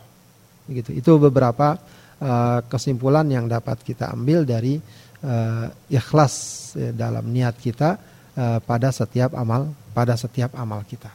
Gitu. 0.67 0.99
Itu 0.99 1.23
beberapa 1.23 1.79
uh, 2.19 2.67
kesimpulan 2.67 3.31
yang 3.31 3.47
dapat 3.47 3.79
kita 3.87 4.11
ambil 4.11 4.43
dari 4.43 4.75
uh, 5.23 5.71
ikhlas 5.87 6.35
ya, 6.75 6.91
dalam 6.91 7.31
niat 7.31 7.55
kita 7.55 8.14
uh, 8.39 8.59
pada 8.63 8.91
setiap 8.91 9.35
amal 9.35 9.71
pada 9.95 10.15
setiap 10.19 10.55
amal 10.59 10.83
kita. 10.87 11.11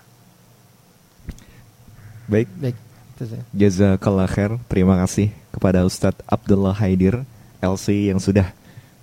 Baik. 2.30 2.48
Baik. 2.58 2.78
Jazakallah 3.52 4.32
khair. 4.32 4.56
Terima 4.72 4.96
kasih 5.04 5.36
kepada 5.52 5.84
Ustadz 5.84 6.24
Abdullah 6.24 6.72
Haidir 6.72 7.28
LC 7.60 8.08
yang 8.08 8.22
sudah 8.24 8.48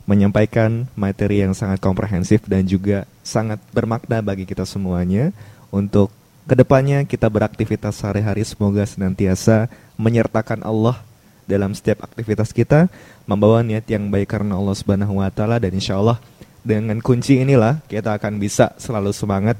menyampaikan 0.07 0.87
materi 0.95 1.43
yang 1.43 1.53
sangat 1.53 1.83
komprehensif 1.83 2.41
dan 2.47 2.65
juga 2.65 3.05
sangat 3.27 3.59
bermakna 3.75 4.23
bagi 4.23 4.47
kita 4.47 4.63
semuanya 4.63 5.35
untuk 5.75 6.15
ke 6.47 6.55
depannya 6.55 7.03
kita 7.03 7.27
beraktivitas 7.27 7.99
sehari-hari 7.99 8.47
semoga 8.47 8.87
senantiasa 8.87 9.67
menyertakan 9.99 10.63
Allah 10.63 11.03
dalam 11.43 11.75
setiap 11.75 12.07
aktivitas 12.07 12.55
kita 12.55 12.87
membawa 13.27 13.67
niat 13.67 13.83
yang 13.91 14.07
baik 14.07 14.31
karena 14.31 14.55
Allah 14.55 14.79
Subhanahu 14.79 15.19
wa 15.19 15.27
taala 15.27 15.59
dan 15.59 15.75
insya 15.75 15.99
Allah 15.99 16.23
dengan 16.67 16.99
kunci 16.99 17.39
inilah 17.39 17.79
kita 17.87 18.19
akan 18.19 18.43
bisa 18.43 18.75
selalu 18.75 19.15
semangat 19.15 19.55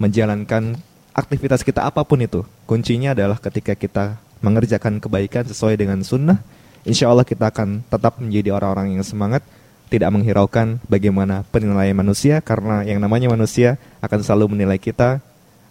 menjalankan 0.00 0.80
aktivitas 1.12 1.60
kita 1.60 1.84
apa 1.84 2.00
pun 2.08 2.24
itu. 2.24 2.40
Kuncinya 2.64 3.12
adalah 3.12 3.36
ketika 3.36 3.76
kita 3.76 4.16
mengerjakan 4.40 4.96
kebaikan 4.96 5.44
sesuai 5.44 5.76
dengan 5.76 6.00
sunnah, 6.00 6.40
insya 6.88 7.12
Allah 7.12 7.28
kita 7.28 7.52
akan 7.52 7.84
tetap 7.84 8.16
menjadi 8.16 8.56
orang-orang 8.56 8.96
yang 8.96 9.04
semangat, 9.04 9.44
tidak 9.92 10.08
menghiraukan 10.08 10.80
bagaimana 10.88 11.44
penilaian 11.52 11.94
manusia, 11.94 12.40
karena 12.40 12.80
yang 12.88 12.96
namanya 12.96 13.28
manusia 13.28 13.76
akan 14.00 14.24
selalu 14.24 14.56
menilai 14.56 14.80
kita 14.80 15.20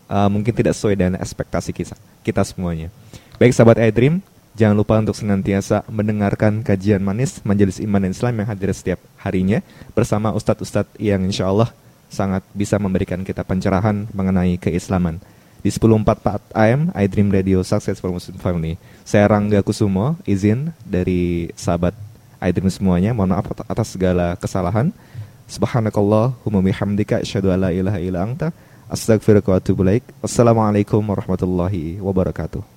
uh, 0.07 0.29
mungkin 0.29 0.53
tidak 0.53 0.77
sesuai 0.77 0.93
dengan 0.93 1.17
ekspektasi 1.17 1.73
kita, 1.73 1.97
kita 2.21 2.45
semuanya. 2.45 2.93
Baik 3.41 3.57
sahabat 3.57 3.81
iDream, 3.81 4.21
Jangan 4.51 4.75
lupa 4.75 4.99
untuk 4.99 5.15
senantiasa 5.15 5.87
mendengarkan 5.87 6.59
kajian 6.59 6.99
manis 6.99 7.39
Majelis 7.47 7.79
Iman 7.79 8.03
dan 8.03 8.11
Islam 8.11 8.35
yang 8.35 8.47
hadir 8.51 8.69
setiap 8.75 8.99
harinya 9.23 9.63
bersama 9.95 10.35
ustadz-ustadz 10.35 10.99
yang 10.99 11.23
insya 11.23 11.47
Allah 11.47 11.71
sangat 12.11 12.43
bisa 12.51 12.75
memberikan 12.75 13.23
kita 13.23 13.47
pencerahan 13.47 14.11
mengenai 14.11 14.59
keislaman. 14.59 15.23
Di 15.61 15.69
1044 15.71 16.51
AM, 16.57 16.91
I 16.91 17.05
Dream 17.07 17.31
Radio 17.31 17.63
Successful 17.63 18.11
Muslim 18.11 18.35
Family. 18.41 18.75
Saya 19.07 19.29
Rangga 19.29 19.61
Kusumo, 19.63 20.19
izin 20.27 20.75
dari 20.83 21.53
sahabat 21.55 21.95
I 22.43 22.49
Dream 22.51 22.67
semuanya. 22.67 23.15
Mohon 23.15 23.39
maaf 23.39 23.47
atas 23.69 23.93
segala 23.93 24.35
kesalahan. 24.35 24.91
Subhanakallahumma 25.47 26.59
bihamdika 26.65 27.21
asyhadu 27.21 27.53
an 27.53 27.67
la 27.67 27.71
ilaha 27.71 27.99
illa 28.01 28.25
anta 28.25 28.49
astaghfiruka 28.89 29.53
wa 29.53 29.57
atubu 29.61 29.83
Wassalamualaikum 30.19 30.99
warahmatullahi 31.05 32.01
wabarakatuh. 32.01 32.70